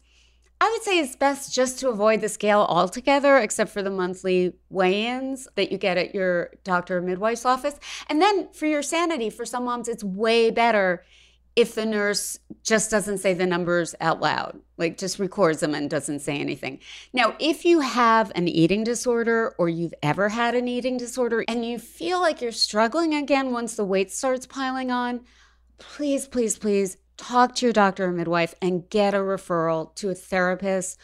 I 0.61 0.69
would 0.69 0.83
say 0.83 0.99
it's 0.99 1.15
best 1.15 1.53
just 1.53 1.79
to 1.79 1.89
avoid 1.89 2.19
the 2.19 2.27
scale 2.27 2.65
altogether, 2.67 3.37
except 3.37 3.71
for 3.71 3.81
the 3.81 3.89
monthly 3.89 4.53
weigh 4.69 5.07
ins 5.07 5.47
that 5.55 5.71
you 5.71 5.77
get 5.77 5.97
at 5.97 6.13
your 6.13 6.51
doctor 6.65 6.97
or 6.97 7.01
midwife's 7.01 7.45
office. 7.45 7.79
And 8.09 8.21
then 8.21 8.49
for 8.51 8.65
your 8.65 8.81
sanity, 8.81 9.29
for 9.29 9.45
some 9.45 9.63
moms, 9.63 9.87
it's 9.87 10.03
way 10.03 10.51
better 10.51 11.05
if 11.55 11.75
the 11.75 11.85
nurse 11.85 12.39
just 12.69 12.91
doesn't 12.91 13.17
say 13.17 13.33
the 13.33 13.47
numbers 13.47 13.95
out 13.99 14.21
loud, 14.21 14.59
like 14.77 14.95
just 14.95 15.17
records 15.17 15.59
them 15.59 15.73
and 15.73 15.89
doesn't 15.89 16.19
say 16.19 16.37
anything. 16.37 16.79
Now, 17.11 17.35
if 17.39 17.65
you 17.65 17.79
have 17.79 18.31
an 18.35 18.47
eating 18.47 18.83
disorder 18.83 19.55
or 19.57 19.67
you've 19.69 19.95
ever 20.03 20.29
had 20.29 20.53
an 20.53 20.67
eating 20.67 20.95
disorder 20.95 21.43
and 21.47 21.65
you 21.65 21.79
feel 21.79 22.19
like 22.21 22.41
you're 22.41 22.51
struggling 22.51 23.15
again 23.15 23.51
once 23.51 23.75
the 23.75 23.83
weight 23.83 24.11
starts 24.11 24.45
piling 24.45 24.91
on, 24.91 25.21
please, 25.79 26.27
please, 26.27 26.59
please 26.59 26.97
talk 27.17 27.55
to 27.55 27.65
your 27.65 27.73
doctor 27.73 28.05
or 28.05 28.11
midwife 28.11 28.53
and 28.61 28.87
get 28.91 29.15
a 29.15 29.17
referral 29.17 29.93
to 29.95 30.09
a 30.09 30.15
therapist 30.15 30.99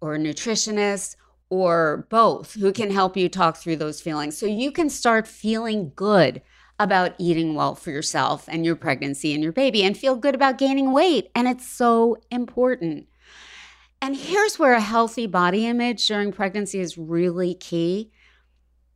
or 0.00 0.16
a 0.16 0.18
nutritionist 0.18 1.14
or 1.48 2.08
both 2.10 2.54
who 2.54 2.72
can 2.72 2.90
help 2.90 3.16
you 3.16 3.28
talk 3.28 3.56
through 3.56 3.76
those 3.76 4.00
feelings 4.00 4.36
so 4.36 4.46
you 4.46 4.72
can 4.72 4.90
start 4.90 5.28
feeling 5.28 5.92
good 5.94 6.42
about 6.84 7.14
eating 7.18 7.54
well 7.54 7.74
for 7.74 7.90
yourself 7.90 8.44
and 8.48 8.64
your 8.64 8.76
pregnancy 8.76 9.34
and 9.34 9.42
your 9.42 9.52
baby 9.52 9.82
and 9.82 9.96
feel 9.96 10.14
good 10.14 10.34
about 10.34 10.58
gaining 10.58 10.92
weight. 10.92 11.30
And 11.34 11.48
it's 11.48 11.68
so 11.68 12.18
important. 12.30 13.08
And 14.00 14.14
here's 14.16 14.58
where 14.58 14.74
a 14.74 14.80
healthy 14.80 15.26
body 15.26 15.66
image 15.66 16.06
during 16.06 16.30
pregnancy 16.30 16.78
is 16.78 16.98
really 16.98 17.54
key. 17.54 18.12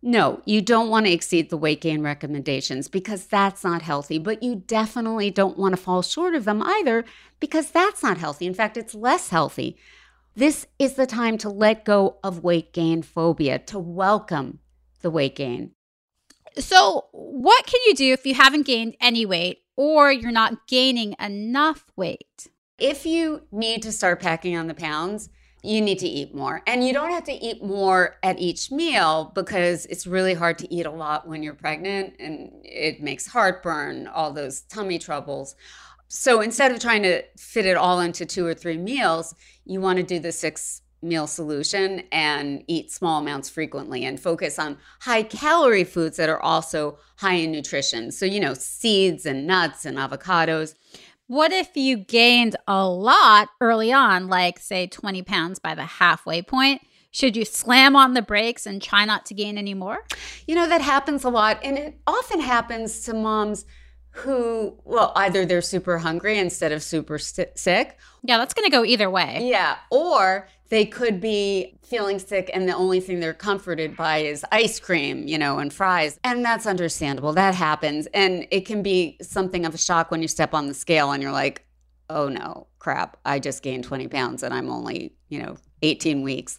No, 0.02 0.42
you 0.44 0.60
don't 0.62 0.90
want 0.90 1.06
to 1.06 1.12
exceed 1.12 1.50
the 1.50 1.56
weight 1.56 1.80
gain 1.80 2.02
recommendations 2.02 2.86
because 2.86 3.26
that's 3.26 3.64
not 3.64 3.82
healthy, 3.82 4.18
but 4.18 4.42
you 4.42 4.54
definitely 4.54 5.30
don't 5.30 5.58
want 5.58 5.74
to 5.74 5.80
fall 5.80 6.02
short 6.02 6.34
of 6.34 6.44
them 6.44 6.62
either 6.62 7.04
because 7.40 7.70
that's 7.70 8.02
not 8.02 8.18
healthy. 8.18 8.46
In 8.46 8.54
fact, 8.54 8.76
it's 8.76 8.94
less 8.94 9.30
healthy. 9.30 9.76
This 10.36 10.66
is 10.78 10.94
the 10.94 11.06
time 11.06 11.36
to 11.38 11.48
let 11.48 11.84
go 11.84 12.18
of 12.22 12.44
weight 12.44 12.72
gain 12.72 13.02
phobia, 13.02 13.58
to 13.60 13.78
welcome 13.78 14.60
the 15.00 15.10
weight 15.10 15.34
gain. 15.34 15.72
So, 16.58 17.06
what 17.12 17.66
can 17.66 17.80
you 17.86 17.94
do 17.94 18.12
if 18.12 18.26
you 18.26 18.34
haven't 18.34 18.66
gained 18.66 18.96
any 19.00 19.24
weight 19.24 19.62
or 19.76 20.10
you're 20.10 20.32
not 20.32 20.66
gaining 20.66 21.14
enough 21.20 21.84
weight? 21.94 22.48
If 22.78 23.06
you 23.06 23.42
need 23.52 23.82
to 23.82 23.92
start 23.92 24.20
packing 24.20 24.56
on 24.56 24.66
the 24.66 24.74
pounds, 24.74 25.30
you 25.62 25.80
need 25.80 25.98
to 26.00 26.08
eat 26.08 26.34
more. 26.34 26.62
And 26.66 26.86
you 26.86 26.92
don't 26.92 27.10
have 27.10 27.24
to 27.24 27.32
eat 27.32 27.62
more 27.62 28.16
at 28.22 28.38
each 28.38 28.70
meal 28.70 29.32
because 29.34 29.86
it's 29.86 30.06
really 30.06 30.34
hard 30.34 30.58
to 30.58 30.72
eat 30.72 30.86
a 30.86 30.90
lot 30.90 31.28
when 31.28 31.42
you're 31.42 31.54
pregnant 31.54 32.14
and 32.18 32.50
it 32.64 33.02
makes 33.02 33.26
heartburn, 33.26 34.06
all 34.08 34.32
those 34.32 34.62
tummy 34.62 34.98
troubles. 34.98 35.54
So 36.08 36.40
instead 36.40 36.72
of 36.72 36.80
trying 36.80 37.02
to 37.02 37.22
fit 37.36 37.66
it 37.66 37.76
all 37.76 38.00
into 38.00 38.24
two 38.24 38.46
or 38.46 38.54
three 38.54 38.78
meals, 38.78 39.34
you 39.64 39.80
want 39.80 39.98
to 39.98 40.02
do 40.02 40.18
the 40.18 40.32
six 40.32 40.82
meal 41.00 41.26
solution 41.26 42.02
and 42.10 42.64
eat 42.66 42.90
small 42.90 43.20
amounts 43.20 43.48
frequently 43.48 44.04
and 44.04 44.18
focus 44.18 44.58
on 44.58 44.78
high 45.00 45.22
calorie 45.22 45.84
foods 45.84 46.16
that 46.16 46.28
are 46.28 46.40
also 46.40 46.98
high 47.16 47.34
in 47.34 47.52
nutrition. 47.52 48.10
So, 48.10 48.26
you 48.26 48.40
know, 48.40 48.54
seeds 48.54 49.26
and 49.26 49.46
nuts 49.46 49.84
and 49.84 49.96
avocados. 49.96 50.74
What 51.26 51.52
if 51.52 51.76
you 51.76 51.98
gained 51.98 52.56
a 52.66 52.88
lot 52.88 53.48
early 53.60 53.92
on, 53.92 54.28
like 54.28 54.58
say 54.58 54.86
20 54.86 55.22
pounds 55.22 55.58
by 55.58 55.74
the 55.74 55.84
halfway 55.84 56.42
point? 56.42 56.82
Should 57.10 57.36
you 57.36 57.44
slam 57.44 57.96
on 57.96 58.14
the 58.14 58.22
brakes 58.22 58.66
and 58.66 58.82
try 58.82 59.04
not 59.04 59.26
to 59.26 59.34
gain 59.34 59.58
any 59.58 59.74
more? 59.74 60.04
You 60.46 60.54
know, 60.54 60.66
that 60.68 60.80
happens 60.80 61.24
a 61.24 61.30
lot. 61.30 61.58
And 61.62 61.78
it 61.78 61.98
often 62.06 62.40
happens 62.40 63.02
to 63.04 63.14
moms 63.14 63.64
who, 64.10 64.78
well, 64.84 65.12
either 65.16 65.46
they're 65.46 65.62
super 65.62 65.98
hungry 65.98 66.38
instead 66.38 66.72
of 66.72 66.82
super 66.82 67.18
sick. 67.18 67.98
Yeah, 68.22 68.38
that's 68.38 68.54
going 68.54 68.66
to 68.66 68.70
go 68.70 68.84
either 68.84 69.08
way. 69.08 69.48
Yeah. 69.50 69.76
Or 69.90 70.48
they 70.68 70.84
could 70.84 71.20
be 71.20 71.78
feeling 71.82 72.18
sick 72.18 72.50
and 72.52 72.68
the 72.68 72.74
only 72.74 73.00
thing 73.00 73.20
they're 73.20 73.32
comforted 73.32 73.96
by 73.96 74.18
is 74.18 74.44
ice 74.52 74.78
cream, 74.78 75.26
you 75.26 75.38
know, 75.38 75.58
and 75.58 75.72
fries. 75.72 76.20
And 76.24 76.44
that's 76.44 76.66
understandable. 76.66 77.32
That 77.32 77.54
happens. 77.54 78.06
And 78.12 78.46
it 78.50 78.66
can 78.66 78.82
be 78.82 79.16
something 79.22 79.64
of 79.64 79.74
a 79.74 79.78
shock 79.78 80.10
when 80.10 80.20
you 80.20 80.28
step 80.28 80.52
on 80.52 80.66
the 80.66 80.74
scale 80.74 81.12
and 81.12 81.22
you're 81.22 81.32
like, 81.32 81.64
oh 82.10 82.28
no, 82.28 82.66
crap, 82.78 83.16
I 83.24 83.38
just 83.38 83.62
gained 83.62 83.84
20 83.84 84.08
pounds 84.08 84.42
and 84.42 84.52
I'm 84.52 84.70
only, 84.70 85.14
you 85.28 85.42
know, 85.42 85.56
18 85.82 86.22
weeks. 86.22 86.58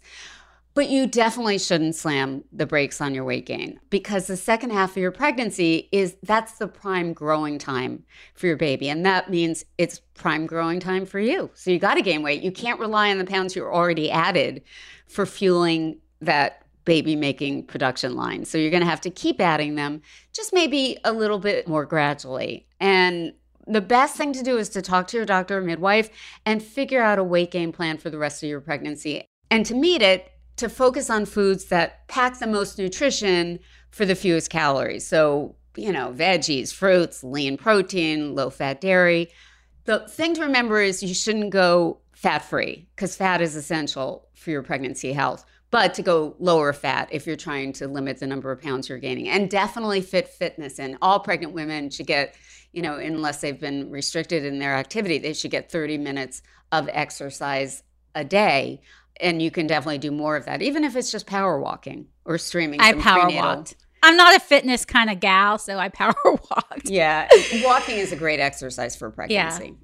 But 0.76 0.90
you 0.90 1.08
definitely 1.08 1.58
shouldn't 1.58 1.96
slam 1.96 2.44
the 2.54 2.66
brakes 2.66 3.02
on 3.02 3.14
your 3.14 3.24
weight 3.24 3.46
gain 3.46 3.80
because 3.90 4.28
the 4.28 4.38
second 4.38 4.70
half 4.70 4.92
of 4.92 4.98
your 4.98 5.12
pregnancy 5.12 5.90
is 5.92 6.16
that's 6.24 6.54
the 6.54 6.68
prime 6.68 7.12
growing 7.12 7.58
time 7.58 8.04
for 8.36 8.48
your 8.48 8.56
baby. 8.56 8.88
And 8.88 9.06
that 9.06 9.30
means 9.30 9.66
it's 9.78 10.00
prime 10.14 10.46
growing 10.46 10.80
time 10.80 11.06
for 11.06 11.20
you. 11.20 11.50
So 11.54 11.72
you 11.72 11.80
got 11.80 11.96
to 11.96 12.02
gain 12.02 12.22
weight. 12.22 12.44
You 12.44 12.52
can't 12.52 12.80
rely 12.80 13.10
on 13.10 13.18
the 13.18 13.26
pounds 13.26 13.56
you're 13.56 13.74
already 13.74 14.12
added 14.12 14.62
for 15.08 15.26
fueling 15.26 15.98
that 16.22 16.64
baby 16.86 17.16
making 17.16 17.64
production 17.66 18.16
line. 18.16 18.46
So 18.46 18.58
you're 18.58 18.72
going 18.72 18.84
to 18.84 18.90
have 18.90 19.02
to 19.02 19.10
keep 19.10 19.42
adding 19.42 19.76
them, 19.76 20.02
just 20.34 20.54
maybe 20.54 20.98
a 21.04 21.12
little 21.12 21.40
bit 21.40 21.68
more 21.68 21.86
gradually. 21.86 22.68
And 22.80 23.34
the 23.68 23.82
best 23.82 24.16
thing 24.16 24.34
to 24.34 24.44
do 24.44 24.58
is 24.58 24.70
to 24.70 24.82
talk 24.82 25.08
to 25.08 25.18
your 25.18 25.26
doctor 25.26 25.60
or 25.60 25.62
midwife 25.62 26.10
and 26.46 26.64
figure 26.64 27.02
out 27.02 27.20
a 27.20 27.24
weight 27.24 27.52
gain 27.52 27.72
plan 27.72 27.98
for 27.98 28.10
the 28.10 28.18
rest 28.18 28.42
of 28.42 28.50
your 28.50 28.62
pregnancy. 28.62 29.24
And 29.52 29.66
to 29.68 29.76
meet 29.76 30.02
it, 30.02 30.32
to 30.60 30.69
focus 30.69 31.10
on 31.10 31.26
foods 31.26 31.65
that 31.65 32.08
pack 32.08 32.39
the 32.39 32.48
most 32.48 32.78
nutrition 32.78 33.60
for 33.91 34.06
the 34.06 34.15
fewest 34.15 34.50
calories. 34.50 35.08
So, 35.08 35.56
you 35.76 35.91
know, 35.91 36.13
veggies, 36.15 36.74
fruits, 36.74 37.24
lean 37.24 37.58
protein, 37.58 38.36
low 38.36 38.50
fat 38.50 38.82
dairy. 38.82 39.30
The 39.86 40.08
thing 40.08 40.36
to 40.36 40.41
remember 40.41 40.82
is 40.82 41.02
you 41.02 41.13
shouldn't 41.13 41.52
go 41.52 42.00
fat 42.12 42.39
free 42.39 42.88
because 42.95 43.15
fat 43.15 43.41
is 43.41 43.56
essential 43.56 44.28
for 44.36 44.52
your 44.52 44.62
pregnancy 44.62 45.13
health, 45.13 45.45
but 45.72 45.93
to 45.93 46.02
go 46.02 46.36
lower 46.39 46.74
fat 46.74 47.08
if 47.12 47.26
you're 47.26 47.38
trying 47.38 47.72
to 47.74 47.88
limit 47.88 48.19
the 48.19 48.28
number 48.28 48.52
of 48.52 48.62
pounds 48.62 48.89
you're 48.89 48.98
gaining. 48.98 49.30
And 49.30 49.50
definitely 49.50 50.02
fit 50.02 50.28
fitness 50.28 50.78
in. 50.80 50.98
All 51.02 51.22
pregnant 51.22 51.54
women 51.54 51.89
should 51.89 52.08
get, 52.08 52.36
you 52.74 52.82
know, 52.82 52.98
unless 52.98 53.39
they've 53.39 53.60
been 53.60 53.89
restricted 53.89 54.43
in 54.43 54.60
their 54.60 54.76
activity, 54.76 55.17
they 55.17 55.34
should 55.34 55.52
get 55.52 55.72
30 55.72 55.98
minutes 55.98 56.41
of 56.72 56.89
exercise 56.91 57.84
a 58.15 58.24
day 58.24 58.82
and 59.20 59.42
you 59.42 59.52
can 59.52 59.68
definitely 59.68 59.98
do 59.98 60.12
more 60.12 60.36
of 60.36 60.46
that, 60.46 60.62
even 60.62 60.84
if 60.84 60.96
it's 60.96 61.12
just 61.12 61.26
power 61.26 61.60
walking 61.60 62.08
or 62.26 62.38
streaming. 62.38 62.80
I 62.80 62.94
power 62.94 63.24
prenatal. 63.24 63.58
walked. 63.58 63.76
I'm 64.02 64.16
not 64.16 64.36
a 64.36 64.40
fitness 64.40 64.86
kind 64.86 65.10
of 65.10 65.20
gal, 65.20 65.58
so 65.58 65.78
I 65.78 65.90
power 65.90 66.16
walked. 66.26 66.90
Yeah, 66.90 67.28
walking 67.64 67.98
is 67.98 68.12
a 68.12 68.16
great 68.16 68.40
exercise 68.40 68.96
for 68.96 69.10
pregnancy. 69.12 69.76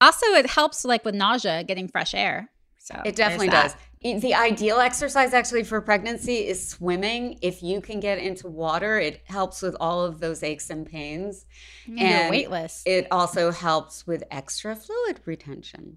Also, 0.00 0.26
it 0.26 0.46
helps 0.46 0.84
like 0.84 1.04
with 1.04 1.14
nausea, 1.14 1.64
getting 1.64 1.88
fresh 1.88 2.14
air. 2.14 2.50
So 2.78 3.00
It 3.04 3.16
definitely 3.16 3.48
does. 3.48 3.74
The 4.02 4.34
ideal 4.34 4.78
exercise 4.78 5.32
actually 5.32 5.64
for 5.64 5.80
pregnancy 5.80 6.46
is 6.46 6.68
swimming. 6.68 7.38
If 7.40 7.62
you 7.62 7.80
can 7.80 8.00
get 8.00 8.18
into 8.18 8.48
water, 8.48 8.98
it 8.98 9.22
helps 9.24 9.62
with 9.62 9.74
all 9.80 10.04
of 10.04 10.20
those 10.20 10.42
aches 10.42 10.68
and 10.68 10.84
pains. 10.84 11.46
Mm, 11.88 11.98
you're 11.98 12.30
weightless. 12.30 12.82
It 12.84 13.06
also 13.10 13.50
helps 13.50 14.06
with 14.06 14.22
extra 14.30 14.76
fluid 14.76 15.20
retention. 15.24 15.96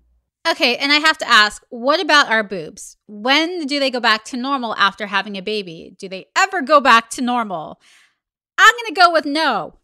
Okay, 0.51 0.77
and 0.77 0.91
I 0.91 0.97
have 0.97 1.17
to 1.17 1.27
ask, 1.27 1.63
what 1.69 1.99
about 1.99 2.29
our 2.29 2.43
boobs? 2.43 2.95
When 3.07 3.65
do 3.65 3.79
they 3.79 3.89
go 3.89 3.99
back 3.99 4.23
to 4.25 4.38
normal 4.38 4.75
after 4.75 5.07
having 5.07 5.36
a 5.36 5.41
baby? 5.41 5.93
Do 5.97 6.07
they 6.07 6.27
ever 6.38 6.62
go 6.62 6.79
back 6.79 7.10
to 7.12 7.21
normal? 7.21 7.81
I'm 8.57 8.73
going 8.75 8.93
to 8.95 9.01
go 9.01 9.12
with 9.12 9.25
no. 9.25 9.75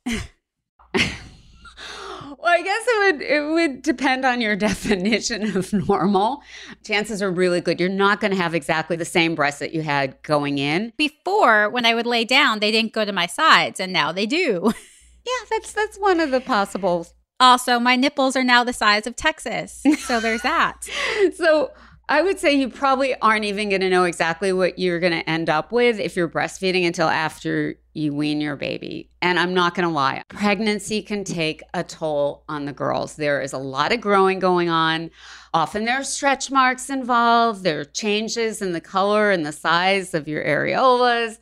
Well, 2.44 2.52
I 2.52 2.62
guess 2.62 2.86
it 2.86 3.14
would 3.14 3.22
it 3.22 3.54
would 3.54 3.82
depend 3.84 4.26
on 4.26 4.42
your 4.42 4.56
definition 4.58 5.56
of 5.56 5.72
normal. 5.72 6.44
Chances 6.84 7.22
are 7.22 7.32
really 7.32 7.62
good 7.62 7.80
you're 7.80 7.88
not 7.88 8.20
going 8.20 8.32
to 8.32 8.38
have 8.38 8.54
exactly 8.54 8.98
the 8.98 9.06
same 9.06 9.34
breasts 9.34 9.62
that 9.62 9.74
you 9.74 9.82
had 9.82 10.22
going 10.24 10.58
in. 10.58 10.92
Before, 10.98 11.70
when 11.70 11.86
I 11.86 11.96
would 11.96 12.06
lay 12.06 12.26
down, 12.26 12.60
they 12.60 12.70
didn't 12.70 12.92
go 12.92 13.06
to 13.06 13.14
my 13.14 13.28
sides, 13.28 13.80
and 13.80 13.94
now 13.94 14.12
they 14.12 14.26
do. 14.26 14.74
Yeah, 15.26 15.46
that's 15.52 15.72
that's 15.72 15.98
one 16.00 16.20
of 16.20 16.32
the 16.32 16.42
possible. 16.42 17.08
Also, 17.40 17.80
my 17.80 17.96
nipples 17.96 18.36
are 18.36 18.44
now 18.44 18.64
the 18.64 18.74
size 18.74 19.08
of 19.08 19.16
Texas. 19.16 19.84
So 20.00 20.20
there's 20.20 20.42
that. 20.44 20.88
So 21.36 21.72
I 22.10 22.22
would 22.22 22.38
say 22.38 22.54
you 22.54 22.70
probably 22.70 23.16
aren't 23.22 23.46
even 23.46 23.70
going 23.70 23.82
to 23.82 23.90
know 23.90 24.04
exactly 24.04 24.52
what 24.52 24.78
you're 24.78 25.00
going 25.00 25.14
to 25.14 25.30
end 25.30 25.50
up 25.50 25.72
with 25.72 26.00
if 26.00 26.16
you're 26.16 26.28
breastfeeding 26.28 26.86
until 26.86 27.08
after 27.08 27.76
you 27.94 28.14
wean 28.14 28.42
your 28.42 28.58
baby. 28.58 29.10
And 29.22 29.40
I'm 29.40 29.54
not 29.54 29.74
going 29.74 29.88
to 29.88 29.94
lie, 29.94 30.22
pregnancy 30.28 31.02
can 31.02 31.24
take 31.24 31.64
a 31.74 31.84
toll 31.84 32.44
on 32.50 32.66
the 32.66 32.74
girls. 32.74 33.16
There 33.16 33.42
is 33.42 33.54
a 33.54 33.58
lot 33.58 33.94
of 33.94 34.02
growing 34.02 34.40
going 34.40 34.70
on. 34.70 35.12
Often 35.54 35.86
there 35.86 36.02
are 36.02 36.04
stretch 36.04 36.52
marks 36.52 36.90
involved, 36.90 37.64
there 37.64 37.80
are 37.80 37.86
changes 37.86 38.62
in 38.62 38.74
the 38.74 38.82
color 38.82 39.32
and 39.32 39.46
the 39.46 39.52
size 39.52 40.14
of 40.14 40.28
your 40.28 40.44
areolas. 40.44 41.40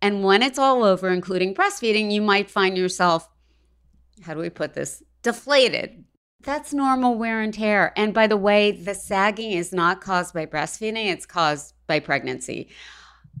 And 0.00 0.24
when 0.24 0.42
it's 0.42 0.58
all 0.58 0.84
over, 0.84 1.10
including 1.10 1.54
breastfeeding, 1.54 2.10
you 2.10 2.22
might 2.22 2.50
find 2.50 2.78
yourself, 2.78 3.28
how 4.22 4.32
do 4.32 4.40
we 4.40 4.48
put 4.48 4.74
this, 4.74 5.02
deflated. 5.22 6.04
That's 6.42 6.72
normal 6.72 7.16
wear 7.16 7.40
and 7.40 7.52
tear. 7.52 7.92
And 7.96 8.14
by 8.14 8.26
the 8.26 8.36
way, 8.36 8.70
the 8.70 8.94
sagging 8.94 9.52
is 9.52 9.72
not 9.72 10.00
caused 10.00 10.32
by 10.34 10.46
breastfeeding, 10.46 11.06
it's 11.06 11.26
caused 11.26 11.74
by 11.86 12.00
pregnancy. 12.00 12.68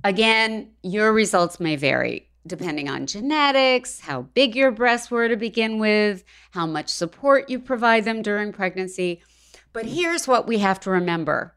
Again, 0.04 0.72
your 0.82 1.12
results 1.12 1.58
may 1.58 1.76
vary 1.76 2.28
depending 2.48 2.88
on 2.88 3.06
genetics, 3.06 4.00
how 4.00 4.22
big 4.22 4.56
your 4.56 4.70
breasts 4.70 5.10
were 5.10 5.28
to 5.28 5.36
begin 5.36 5.78
with, 5.78 6.24
how 6.52 6.66
much 6.66 6.88
support 6.88 7.48
you 7.48 7.60
provide 7.60 8.04
them 8.04 8.22
during 8.22 8.52
pregnancy. 8.52 9.22
But 9.72 9.86
here's 9.86 10.26
what 10.26 10.48
we 10.48 10.58
have 10.58 10.80
to 10.80 10.90
remember 10.90 11.54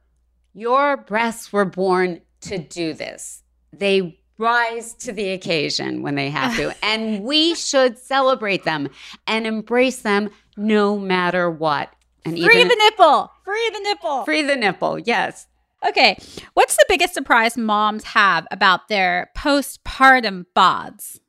your 0.53 0.97
breasts 0.97 1.53
were 1.53 1.65
born 1.65 2.21
to 2.41 2.57
do 2.57 2.93
this. 2.93 3.41
They 3.71 4.20
rise 4.41 4.93
to 4.95 5.13
the 5.13 5.29
occasion 5.29 6.01
when 6.01 6.15
they 6.15 6.29
have 6.29 6.55
to. 6.57 6.75
and 6.83 7.23
we 7.23 7.55
should 7.55 7.97
celebrate 7.97 8.63
them 8.63 8.89
and 9.27 9.47
embrace 9.47 10.01
them 10.01 10.29
no 10.57 10.97
matter 10.97 11.49
what. 11.49 11.93
And 12.25 12.37
Free 12.37 12.63
the 12.63 12.75
nipple. 12.75 13.31
Free 13.45 13.69
the 13.73 13.79
nipple. 13.79 14.25
free 14.25 14.41
the 14.41 14.55
nipple. 14.55 14.99
Yes. 14.99 15.47
Okay. 15.87 16.17
What's 16.53 16.75
the 16.75 16.85
biggest 16.87 17.13
surprise 17.13 17.57
moms 17.57 18.03
have 18.03 18.45
about 18.51 18.87
their 18.87 19.31
postpartum 19.35 20.45
bods? 20.55 21.19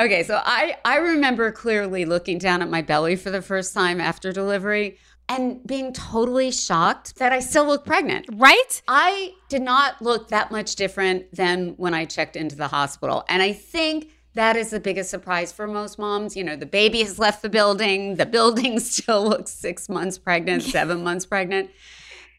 Okay, 0.00 0.22
so 0.22 0.40
I 0.42 0.78
I 0.84 0.96
remember 0.96 1.52
clearly 1.52 2.06
looking 2.06 2.38
down 2.38 2.62
at 2.62 2.70
my 2.70 2.80
belly 2.80 3.16
for 3.16 3.30
the 3.30 3.42
first 3.42 3.74
time 3.74 4.00
after 4.00 4.32
delivery 4.32 4.98
and 5.30 5.64
being 5.64 5.92
totally 5.92 6.50
shocked 6.50 7.16
that 7.16 7.32
I 7.32 7.38
still 7.38 7.64
look 7.64 7.86
pregnant. 7.86 8.26
Right? 8.32 8.82
I 8.88 9.34
did 9.48 9.62
not 9.62 10.02
look 10.02 10.28
that 10.28 10.50
much 10.50 10.74
different 10.74 11.32
than 11.32 11.74
when 11.76 11.94
I 11.94 12.04
checked 12.04 12.34
into 12.34 12.56
the 12.56 12.66
hospital. 12.66 13.24
And 13.28 13.40
I 13.40 13.52
think 13.52 14.10
that 14.34 14.56
is 14.56 14.70
the 14.70 14.80
biggest 14.80 15.08
surprise 15.08 15.52
for 15.52 15.68
most 15.68 16.00
moms. 16.00 16.36
You 16.36 16.42
know, 16.42 16.56
the 16.56 16.66
baby 16.66 16.98
has 17.02 17.20
left 17.20 17.42
the 17.42 17.48
building, 17.48 18.16
the 18.16 18.26
building 18.26 18.80
still 18.80 19.28
looks 19.28 19.52
six 19.52 19.88
months 19.88 20.18
pregnant, 20.18 20.62
seven 20.64 21.04
months 21.04 21.26
pregnant. 21.26 21.70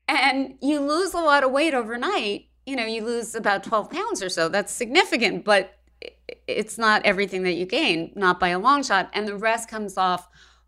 And 0.09 0.55
you 0.61 0.81
lose 0.81 1.13
a 1.13 1.19
lot 1.19 1.45
of 1.45 1.51
weight 1.51 1.73
overnight. 1.73 2.49
You 2.65 2.75
know, 2.75 2.85
you 2.85 3.05
lose 3.05 3.35
about 3.35 3.63
12 3.63 3.89
pounds 3.89 4.21
or 4.21 4.27
so. 4.27 4.49
That's 4.49 4.73
significant, 4.73 5.45
but 5.45 5.77
it's 6.45 6.77
not 6.77 7.05
everything 7.05 7.43
that 7.43 7.53
you 7.53 7.65
gain, 7.65 8.11
not 8.15 8.37
by 8.37 8.49
a 8.49 8.59
long 8.59 8.83
shot. 8.83 9.09
And 9.13 9.25
the 9.25 9.37
rest 9.37 9.69
comes 9.69 9.97
off 9.97 10.27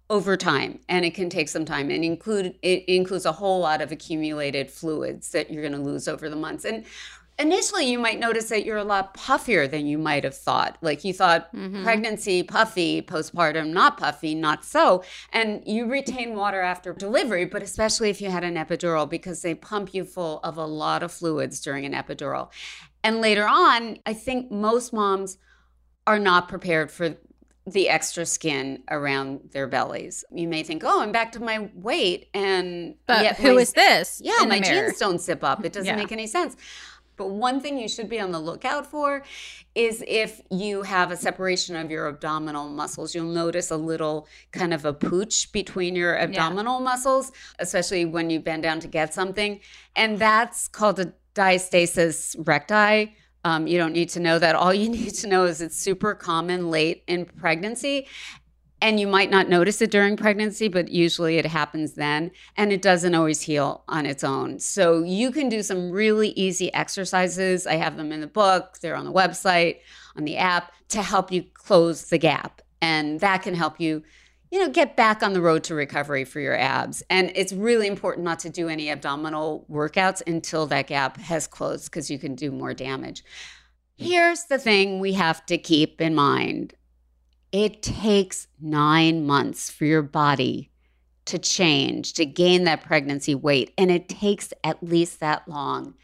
over 0.10 0.36
time 0.36 0.80
and 0.90 1.06
it 1.06 1.14
can 1.14 1.30
take 1.30 1.50
some 1.50 1.66
time 1.66 1.90
and 1.90 2.04
include 2.04 2.56
it 2.62 2.84
includes 2.88 3.26
a 3.26 3.32
whole 3.32 3.60
lot 3.60 3.82
of 3.82 3.92
accumulated 3.92 4.70
fluids 4.70 5.32
that 5.32 5.50
you're 5.50 5.62
going 5.62 5.74
to 5.74 5.80
lose 5.80 6.08
over 6.08 6.30
the 6.30 6.36
months. 6.36 6.66
And 6.66 6.86
initially 7.40 7.90
you 7.90 7.98
might 7.98 8.20
notice 8.20 8.50
that 8.50 8.66
you're 8.66 8.78
a 8.78 8.84
lot 8.84 9.16
puffier 9.16 9.70
than 9.70 9.88
you 9.88 9.98
might 9.98 10.24
have 10.24 10.36
thought. 10.36 10.78
Like 10.82 11.04
you 11.04 11.14
thought 11.14 11.54
mm-hmm. 11.56 11.84
pregnancy 11.84 12.44
puffy 12.44 13.02
postpartum 13.02 13.70
not 13.70 13.98
puffy 13.98 14.36
not 14.36 14.66
so. 14.66 15.04
And 15.32 15.64
you 15.66 15.90
retain 15.90 16.36
water 16.36 16.62
after 16.62 16.94
delivery 16.94 17.46
but 17.46 17.64
especially 17.64 18.10
if 18.10 18.22
you 18.22 18.30
had 18.30 18.44
an 18.44 18.56
epidural 18.56 19.10
because 19.10 19.42
they 19.42 19.56
pump 19.56 19.94
you 19.94 20.04
full 20.04 20.42
of 20.44 20.58
a 20.58 20.66
lot 20.66 21.02
of 21.02 21.12
fluids 21.12 21.62
during 21.62 21.86
an 21.86 21.94
epidural. 21.94 22.52
And 23.04 23.22
later 23.22 23.48
on 23.48 24.00
i 24.06 24.14
think 24.14 24.52
most 24.52 24.92
moms 24.94 25.38
are 26.06 26.20
not 26.20 26.50
prepared 26.50 26.92
for 26.92 27.16
the 27.66 27.88
extra 27.90 28.26
skin 28.26 28.84
around 28.92 29.52
their 29.54 29.68
bellies. 29.68 30.26
You 30.32 30.48
may 30.48 30.64
think, 30.64 30.84
"Oh, 30.86 31.02
I'm 31.02 31.12
back 31.14 31.32
to 31.34 31.40
my 31.42 31.70
weight," 31.74 32.28
and 32.34 32.96
But 33.08 33.24
yet 33.24 33.38
who 33.38 33.56
my- 33.56 33.62
is 33.62 33.72
this 33.74 34.22
Yeah, 34.24 34.44
my 34.46 34.60
jeans 34.60 34.98
don't 35.00 35.20
zip 35.22 35.44
up. 35.44 35.64
It 35.64 35.72
doesn't 35.74 35.88
Yeah. 35.88 35.96
make 35.96 36.12
any 36.12 36.28
sense. 36.28 36.56
But 37.16 37.30
one 37.30 37.62
thing 37.62 37.78
you 37.78 37.88
should 37.88 38.10
be 38.10 38.20
on 38.20 38.32
the 38.32 38.40
lookout 38.40 38.88
for 38.90 39.22
is 39.76 40.04
if 40.08 40.42
you 40.50 40.82
have 40.82 41.12
a 41.12 41.16
separation 41.16 41.76
of 41.76 41.92
your 41.92 42.08
abdominal 42.08 42.68
muscles. 42.70 43.14
You'll 43.14 43.26
notice 43.32 43.70
a 43.70 43.78
little 43.78 44.28
kind 44.52 44.74
of 44.74 44.84
a 44.84 44.94
pooch 44.94 45.52
between 45.52 45.96
your 45.96 46.18
abdominal 46.18 46.80
muscles, 46.80 47.32
especially 47.60 48.04
when 48.06 48.30
you 48.32 48.40
bend 48.40 48.64
down 48.64 48.80
to 48.82 48.88
get 48.88 49.14
something. 49.14 49.60
And 49.96 50.18
that's 50.18 50.68
called 50.68 51.00
a 51.00 51.14
diastasis 51.36 52.36
recti. 52.48 53.16
Um, 53.44 53.68
you 53.68 53.78
don't 53.78 53.94
need 53.94 54.10
to 54.10 54.20
know 54.20 54.40
that. 54.40 54.56
All 54.56 54.74
you 54.74 54.90
need 55.00 55.14
to 55.16 55.28
know 55.28 55.46
is 55.46 55.62
it's 55.62 55.78
super 55.78 56.14
common 56.16 56.70
late 56.70 57.04
in 57.08 57.26
pregnancy. 57.26 58.08
And 58.82 59.00
you 59.00 59.08
might 59.08 59.32
not 59.32 59.48
notice 59.48 59.82
it 59.82 59.92
during 59.92 60.18
pregnancy, 60.18 60.68
but 60.68 60.90
usually 60.90 61.38
it 61.38 61.46
happens 61.46 61.94
then. 61.94 62.32
And 62.58 62.74
it 62.74 62.82
doesn't 62.82 63.16
always 63.16 63.42
heal 63.42 63.86
on 63.88 64.06
its 64.06 64.26
own. 64.26 64.60
So 64.60 65.04
you 65.04 65.32
can 65.32 65.48
do 65.48 65.64
some 65.64 65.90
really 65.90 66.32
easy 66.32 66.74
exercises. 66.74 67.66
I 67.66 67.76
have 67.76 67.96
them 67.96 68.12
in 68.12 68.20
the 68.20 68.28
book, 68.28 68.80
they're 68.82 68.98
on 68.98 69.06
the 69.06 69.14
website, 69.14 69.78
on 70.18 70.26
the 70.26 70.36
app 70.36 70.74
to 70.90 71.02
help 71.02 71.32
you 71.32 71.44
close 71.54 72.10
the 72.10 72.18
gap. 72.18 72.62
And 72.82 73.22
that 73.22 73.42
can 73.42 73.54
help 73.56 73.80
you, 73.80 74.04
you 74.54 74.60
know, 74.60 74.70
get 74.70 74.96
back 74.96 75.24
on 75.24 75.34
the 75.34 75.42
road 75.42 75.64
to 75.64 75.74
recovery 75.74 76.24
for 76.24 76.40
your 76.40 76.56
abs. 76.56 77.02
And 77.10 77.32
it's 77.34 77.52
really 77.52 77.88
important 77.88 78.24
not 78.24 78.38
to 78.42 78.52
do 78.52 78.70
any 78.70 78.92
abdominal 78.92 79.66
workouts 79.68 80.22
until 80.28 80.68
that 80.68 80.86
gap 80.86 81.18
has 81.18 81.48
closed 81.48 81.86
because 81.86 82.12
you 82.12 82.20
can 82.20 82.36
do 82.36 82.52
more 82.52 82.76
damage. 82.76 83.24
Here's 83.98 84.44
the 84.44 84.60
thing 84.60 85.00
we 85.00 85.14
have 85.14 85.44
to 85.48 85.58
keep 85.58 86.00
in 86.00 86.14
mind 86.14 86.76
it 87.52 87.82
takes 87.82 88.46
nine 88.62 89.26
months 89.26 89.72
for 89.72 89.86
your 89.86 90.04
body 90.04 90.70
to 91.26 91.40
change, 91.40 92.14
to 92.14 92.24
gain 92.24 92.66
that 92.66 92.84
pregnancy 92.84 93.34
weight. 93.34 93.74
And 93.76 93.90
it 93.90 94.08
takes 94.08 94.54
at 94.64 94.84
least 94.84 95.20
that 95.20 95.48
long 95.48 95.96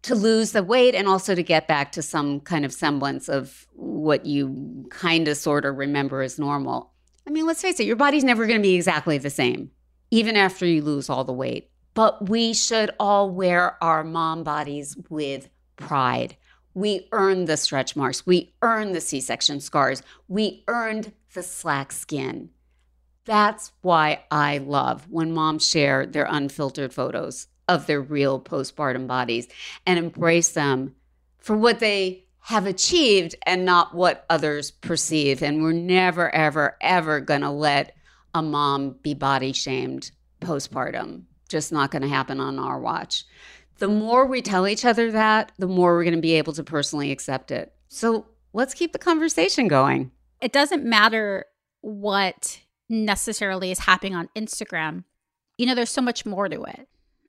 to 0.00 0.14
lose 0.14 0.52
the 0.52 0.62
weight 0.62 0.94
and 0.94 1.06
also 1.06 1.34
to 1.34 1.42
get 1.42 1.68
back 1.68 1.92
to 1.92 2.00
some 2.00 2.40
kind 2.40 2.64
of 2.64 2.72
semblance 2.72 3.28
of 3.28 3.66
what 3.74 4.24
you 4.24 4.86
kind 4.88 5.28
of 5.28 5.36
sort 5.36 5.66
of 5.66 5.76
remember 5.76 6.22
as 6.22 6.38
normal. 6.38 6.93
I 7.26 7.30
mean, 7.30 7.46
let's 7.46 7.62
face 7.62 7.80
it, 7.80 7.86
your 7.86 7.96
body's 7.96 8.24
never 8.24 8.46
going 8.46 8.58
to 8.58 8.62
be 8.62 8.74
exactly 8.74 9.18
the 9.18 9.30
same, 9.30 9.70
even 10.10 10.36
after 10.36 10.66
you 10.66 10.82
lose 10.82 11.08
all 11.08 11.24
the 11.24 11.32
weight. 11.32 11.70
But 11.94 12.28
we 12.28 12.52
should 12.52 12.90
all 12.98 13.30
wear 13.30 13.82
our 13.82 14.04
mom 14.04 14.42
bodies 14.44 14.96
with 15.08 15.48
pride. 15.76 16.36
We 16.74 17.08
earned 17.12 17.46
the 17.46 17.56
stretch 17.56 17.94
marks. 17.94 18.26
We 18.26 18.52
earned 18.60 18.94
the 18.94 19.00
C 19.00 19.20
section 19.20 19.60
scars. 19.60 20.02
We 20.28 20.64
earned 20.66 21.12
the 21.32 21.42
slack 21.42 21.92
skin. 21.92 22.50
That's 23.24 23.72
why 23.80 24.24
I 24.30 24.58
love 24.58 25.06
when 25.08 25.32
moms 25.32 25.66
share 25.68 26.04
their 26.04 26.26
unfiltered 26.28 26.92
photos 26.92 27.46
of 27.68 27.86
their 27.86 28.00
real 28.00 28.38
postpartum 28.38 29.06
bodies 29.06 29.48
and 29.86 29.98
embrace 29.98 30.50
them 30.50 30.94
for 31.38 31.56
what 31.56 31.78
they 31.78 32.23
have 32.46 32.66
achieved 32.66 33.34
and 33.46 33.64
not 33.64 33.94
what 33.94 34.26
others 34.28 34.70
perceive. 34.70 35.42
And 35.42 35.62
we're 35.62 35.72
never, 35.72 36.32
ever, 36.34 36.76
ever 36.82 37.20
going 37.20 37.40
to 37.40 37.50
let 37.50 37.96
a 38.34 38.42
mom 38.42 38.96
be 39.02 39.14
body 39.14 39.54
shamed 39.54 40.10
postpartum. 40.42 41.22
Just 41.48 41.72
not 41.72 41.90
going 41.90 42.02
to 42.02 42.08
happen 42.08 42.40
on 42.40 42.58
our 42.58 42.78
watch. 42.78 43.24
The 43.78 43.88
more 43.88 44.26
we 44.26 44.42
tell 44.42 44.68
each 44.68 44.84
other 44.84 45.10
that, 45.12 45.52
the 45.58 45.66
more 45.66 45.94
we're 45.94 46.04
going 46.04 46.16
to 46.16 46.20
be 46.20 46.34
able 46.34 46.52
to 46.52 46.62
personally 46.62 47.10
accept 47.10 47.50
it. 47.50 47.72
So 47.88 48.26
let's 48.52 48.74
keep 48.74 48.92
the 48.92 48.98
conversation 48.98 49.66
going. 49.66 50.10
It 50.42 50.52
doesn't 50.52 50.84
matter 50.84 51.46
what 51.80 52.60
necessarily 52.90 53.70
is 53.70 53.78
happening 53.78 54.14
on 54.14 54.28
Instagram. 54.36 55.04
You 55.56 55.64
know, 55.64 55.74
there's 55.74 55.88
so 55.88 56.02
much 56.02 56.26
more 56.26 56.50
to 56.50 56.64
it. 56.64 56.88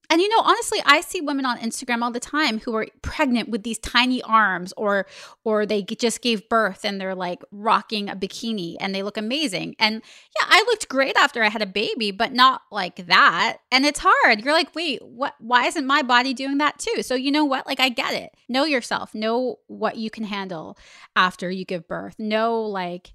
And 0.10 0.22
you 0.22 0.30
know, 0.30 0.41
honestly, 0.41 0.80
I 0.86 1.02
see 1.02 1.22
women 1.22 1.46
on 1.46 1.58
Instagram 1.60 2.02
all 2.02 2.12
the 2.12 2.20
time 2.20 2.60
who 2.60 2.76
are 2.76 2.88
pregnant 3.02 3.50
with 3.50 3.63
these 3.63 3.80
tiny 3.80 4.22
arms 4.24 4.74
or 4.78 5.06
or 5.44 5.65
they 5.65 5.82
just 5.84 6.22
gave 6.22 6.48
birth 6.50 6.86
and 6.86 7.00
they're 7.00 7.15
like 7.15 7.44
rocking 7.52 8.10
a 8.10 8.15
bikini 8.15 8.76
and 8.80 8.94
they 8.94 9.04
look 9.04 9.18
amazing. 9.18 9.76
And 9.80 9.96
yeah, 9.96 10.48
I 10.50 10.63
looked 10.68 10.89
great 10.89 11.15
after 11.18 11.44
I 11.44 11.50
had 11.50 11.62
a 11.62 11.68
baby, 11.68 12.12
but 12.12 12.34
not 12.34 12.62
like 12.72 13.08
that. 13.08 13.58
And 13.72 13.86
it's 13.86 14.00
hard. 14.04 14.44
You're 14.44 14.54
like, 14.54 14.76
"Wait, 14.76 15.02
what 15.04 15.36
why 15.39 15.65
isn't 15.68 15.86
my 15.88 16.02
body 16.02 16.34
doing 16.34 16.58
that 16.60 16.80
too?" 16.80 17.02
So 17.04 17.15
you 17.15 17.32
know 17.32 17.46
what? 17.46 17.65
Like 17.68 17.80
I 17.80 17.89
get 17.89 18.13
it. 18.13 18.32
Know 18.50 18.65
yourself. 18.65 19.13
Know 19.15 19.60
what 19.68 19.98
you 19.98 20.10
can 20.10 20.24
handle 20.26 20.78
after 21.15 21.50
you 21.52 21.65
give 21.65 21.88
birth. 21.88 22.15
Know 22.20 22.62
like 22.62 23.13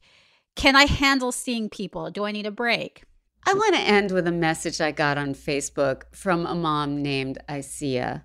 Can 0.57 0.77
I 0.77 0.85
handle 0.85 1.33
seeing 1.33 1.69
people? 1.71 2.11
Do 2.11 2.25
I 2.25 2.33
need 2.33 2.47
a 2.47 2.51
break? 2.51 3.05
I 3.47 3.55
want 3.55 3.75
to 3.75 3.81
end 3.81 4.11
with 4.11 4.27
a 4.27 4.33
message 4.33 4.81
I 4.81 4.93
got 4.93 5.19
on 5.19 5.35
Facebook 5.35 6.03
from 6.13 6.47
a 6.47 6.55
mom 6.55 7.03
named 7.03 7.39
Isia. 7.49 8.23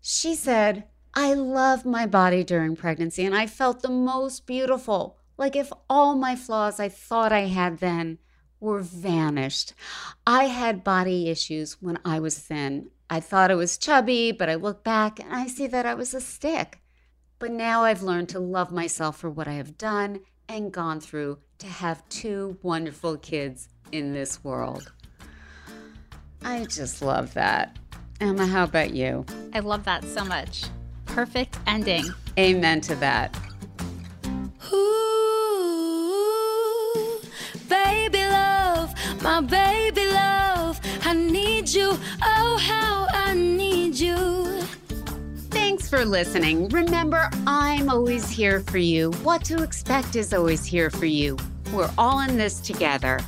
She 0.00 0.34
said, 0.34 0.84
I 1.14 1.34
love 1.34 1.84
my 1.84 2.06
body 2.06 2.44
during 2.44 2.76
pregnancy 2.76 3.24
and 3.24 3.34
I 3.34 3.46
felt 3.46 3.82
the 3.82 3.90
most 3.90 4.46
beautiful, 4.46 5.18
like 5.36 5.56
if 5.56 5.72
all 5.88 6.14
my 6.14 6.36
flaws 6.36 6.80
I 6.80 6.88
thought 6.88 7.32
I 7.32 7.46
had 7.46 7.78
then 7.78 8.18
were 8.60 8.80
vanished. 8.80 9.74
I 10.26 10.44
had 10.44 10.84
body 10.84 11.28
issues 11.28 11.82
when 11.82 11.98
I 12.04 12.20
was 12.20 12.38
thin. 12.38 12.90
I 13.10 13.20
thought 13.20 13.50
I 13.50 13.56
was 13.56 13.76
chubby, 13.76 14.32
but 14.32 14.48
I 14.48 14.54
look 14.54 14.84
back 14.84 15.18
and 15.18 15.32
I 15.32 15.48
see 15.48 15.66
that 15.66 15.84
I 15.86 15.94
was 15.94 16.14
a 16.14 16.20
stick. 16.20 16.80
But 17.38 17.50
now 17.50 17.82
I've 17.82 18.02
learned 18.02 18.28
to 18.30 18.38
love 18.38 18.70
myself 18.70 19.18
for 19.18 19.28
what 19.28 19.48
I 19.48 19.54
have 19.54 19.76
done 19.76 20.20
and 20.48 20.72
gone 20.72 21.00
through 21.00 21.38
to 21.58 21.66
have 21.66 22.08
two 22.08 22.58
wonderful 22.62 23.16
kids 23.16 23.68
in 23.92 24.12
this 24.12 24.42
world. 24.42 24.90
I 26.44 26.64
just 26.64 27.02
love 27.02 27.34
that. 27.34 27.76
Emma, 28.20 28.46
how 28.46 28.64
about 28.64 28.92
you? 28.92 29.24
I 29.52 29.60
love 29.60 29.84
that 29.84 30.04
so 30.04 30.24
much. 30.24 30.64
Perfect 31.06 31.58
ending. 31.66 32.04
Amen 32.38 32.80
to 32.82 32.94
that. 32.96 33.36
Ooh, 34.72 34.80
baby 37.68 38.24
love, 38.26 38.94
my 39.22 39.40
baby 39.40 40.06
love. 40.06 40.80
I 41.04 41.12
need 41.14 41.68
you. 41.68 41.98
Oh, 42.22 42.56
how 42.58 43.06
I 43.10 43.34
need 43.34 43.96
you. 43.96 44.62
Thanks 45.50 45.88
for 45.90 46.04
listening. 46.04 46.68
Remember, 46.70 47.28
I'm 47.46 47.90
always 47.90 48.30
here 48.30 48.60
for 48.60 48.78
you. 48.78 49.10
What 49.22 49.44
to 49.44 49.62
expect 49.62 50.16
is 50.16 50.32
always 50.32 50.64
here 50.64 50.90
for 50.90 51.06
you. 51.06 51.36
We're 51.72 51.90
all 51.98 52.20
in 52.20 52.36
this 52.36 52.60
together. 52.60 53.20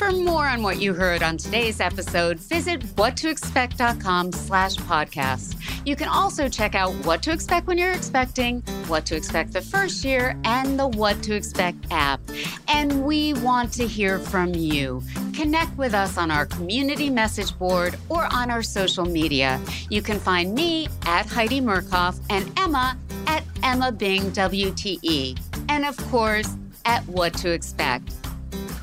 For 0.00 0.12
more 0.12 0.46
on 0.46 0.62
what 0.62 0.80
you 0.80 0.94
heard 0.94 1.22
on 1.22 1.36
today's 1.36 1.78
episode, 1.78 2.38
visit 2.38 2.80
whattoexpect.com 2.96 4.32
slash 4.32 4.76
podcast. 4.76 5.60
You 5.84 5.94
can 5.94 6.08
also 6.08 6.48
check 6.48 6.74
out 6.74 6.94
what 7.04 7.22
to 7.24 7.32
expect 7.32 7.66
when 7.66 7.76
you're 7.76 7.92
expecting, 7.92 8.62
what 8.86 9.04
to 9.04 9.14
expect 9.14 9.52
the 9.52 9.60
first 9.60 10.02
year, 10.02 10.40
and 10.44 10.78
the 10.78 10.88
What 10.88 11.22
to 11.24 11.34
Expect 11.34 11.84
app. 11.90 12.18
And 12.66 13.04
we 13.04 13.34
want 13.34 13.74
to 13.74 13.86
hear 13.86 14.18
from 14.18 14.54
you. 14.54 15.02
Connect 15.34 15.76
with 15.76 15.92
us 15.92 16.16
on 16.16 16.30
our 16.30 16.46
community 16.46 17.10
message 17.10 17.56
board 17.58 17.98
or 18.08 18.26
on 18.32 18.50
our 18.50 18.62
social 18.62 19.04
media. 19.04 19.60
You 19.90 20.00
can 20.00 20.18
find 20.18 20.54
me 20.54 20.88
at 21.04 21.26
Heidi 21.26 21.60
Murkoff 21.60 22.18
and 22.30 22.50
Emma 22.58 22.96
at 23.26 23.44
Emma 23.62 23.92
Bing 23.92 24.30
WTE. 24.30 25.38
And 25.68 25.84
of 25.84 25.94
course, 26.10 26.56
at 26.86 27.06
What 27.06 27.34
to 27.34 27.50
Expect. 27.50 28.19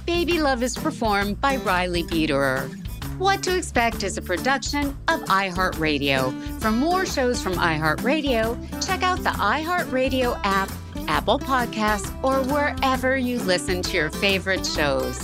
Baby 0.08 0.40
Love 0.40 0.64
is 0.64 0.78
performed 0.78 1.42
by 1.42 1.58
Riley 1.58 2.02
Biederer. 2.02 2.70
What 3.18 3.44
to 3.44 3.58
Expect 3.58 4.04
is 4.04 4.18
a 4.18 4.22
production 4.22 4.98
of 5.10 5.20
iHeartRadio. 5.26 6.62
For 6.62 6.72
more 6.72 7.06
shows 7.06 7.42
from 7.42 7.56
iHeartRadio, 7.56 8.86
check 8.88 9.04
out 9.04 9.22
the 9.22 9.32
iHeartRadio 9.32 10.40
app, 10.46 10.72
Apple 11.10 11.40
Podcasts, 11.40 12.10
or 12.24 12.42
wherever 12.54 13.18
you 13.18 13.40
listen 13.40 13.82
to 13.82 13.98
your 13.98 14.10
favorite 14.10 14.66
shows. 14.66 15.22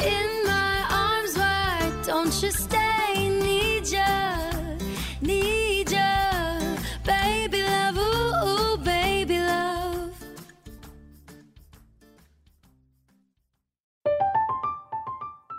In 0.00 0.44
my 0.46 0.86
arms, 0.88 1.36
why 1.36 1.92
don't 2.06 2.42
you 2.42 2.50
stay? 2.50 3.28
Need 3.28 3.86
ya, 3.88 4.31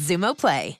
Xumo 0.00 0.34
Play. 0.34 0.79